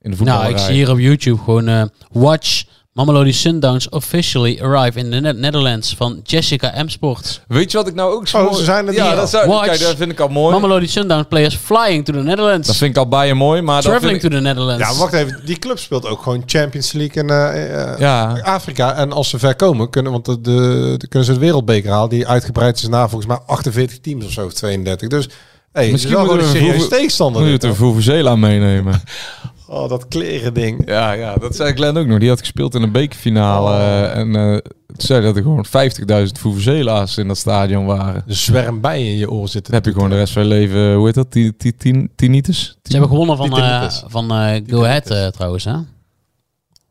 [0.00, 2.64] In de Nou, ik zie hier op YouTube gewoon eh, Watch
[2.96, 7.40] Mamelodi Sundowns officially arrive in the Ne- Netherlands van Jessica M Sports.
[7.48, 9.64] Weet je wat ik nou ook zo Oh, mooi- zijn Ja, dat, zou, Watch.
[9.66, 10.54] kijk, dat vind ik al mooi.
[10.54, 12.66] Mamelodi Sundowns players flying to the Netherlands.
[12.66, 13.62] Dat vind ik al bij je mooi.
[13.62, 14.88] Maar Traveling to the Netherlands.
[14.88, 15.40] Ja, wacht even.
[15.44, 18.40] Die club speelt ook gewoon Champions League in eh, eh, Ja.
[18.42, 18.94] Afrika.
[18.94, 22.08] En als ze ver komen, kunnen, want de, de, de- kunnen ze de wereldbeker halen.
[22.08, 25.08] Die uitgebreid is naar volgens mij 48 teams of zo, of 32.
[25.08, 25.28] Dus
[25.72, 27.40] hey, Misschien moeten we een serieus tegenstander.
[27.40, 27.74] Moet je het een.
[27.74, 29.02] Vuvuzela meenemen?
[29.68, 30.82] Oh, dat kleren ding.
[30.88, 32.18] ja, ja, dat zei Glenn ook nog.
[32.18, 33.70] Die had gespeeld in een bekerfinale.
[33.70, 33.76] Oh.
[33.82, 35.66] eh, en eh toen zei dat er gewoon
[36.26, 38.22] 50.000 Vuvuzela's in dat stadion waren.
[38.26, 39.72] De zwerm bij in je oor zitten.
[39.72, 41.30] Dan heb je gewoon de rest van je leven, hoe heet dat?
[41.30, 42.78] Ti- ti- tin- Tinnitus?
[42.82, 44.02] Ze hebben gewonnen van, eh tinnitus.
[44.06, 45.64] van eh, Go Ahead eh, trouwens.
[45.64, 45.74] Hè?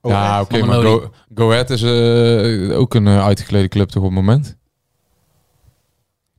[0.01, 0.81] Oh, ja, oké, maar.
[0.81, 4.55] Go, Go Ahead is eh, ook een eh, uitgeklede club toch op het moment?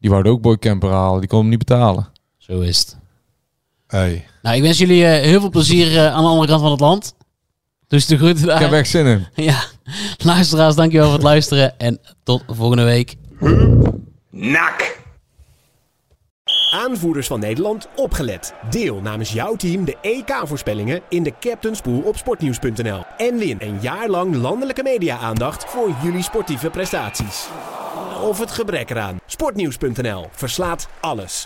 [0.01, 2.09] Die wouden ook Boy Camper halen, die kon hem niet betalen.
[2.39, 2.97] Zo is het.
[3.87, 4.27] Hey.
[4.43, 6.81] Nou, ik wens jullie eh, heel veel plezier eh, aan de andere kant van het
[6.81, 7.15] land.
[7.89, 8.57] Dus de groeten daar.
[8.57, 9.27] Ik heb echt zin in.
[9.45, 9.63] Ja,
[10.19, 11.79] luisteraars, dankjewel voor het luisteren.
[11.79, 13.15] En tot volgende week.
[14.31, 14.95] Nak.
[16.71, 18.55] Aanvoerders van Nederland, opgelet.
[18.71, 23.03] Deel namens jouw team de EK-voorspellingen in de Captain's Pool op sportnieuws.nl.
[23.17, 27.47] En win een jaar lang landelijke media-aandacht voor jullie sportieve prestaties.
[28.23, 29.17] Of het gebrek eraan.
[29.27, 31.45] Sportnieuws.nl verslaat alles.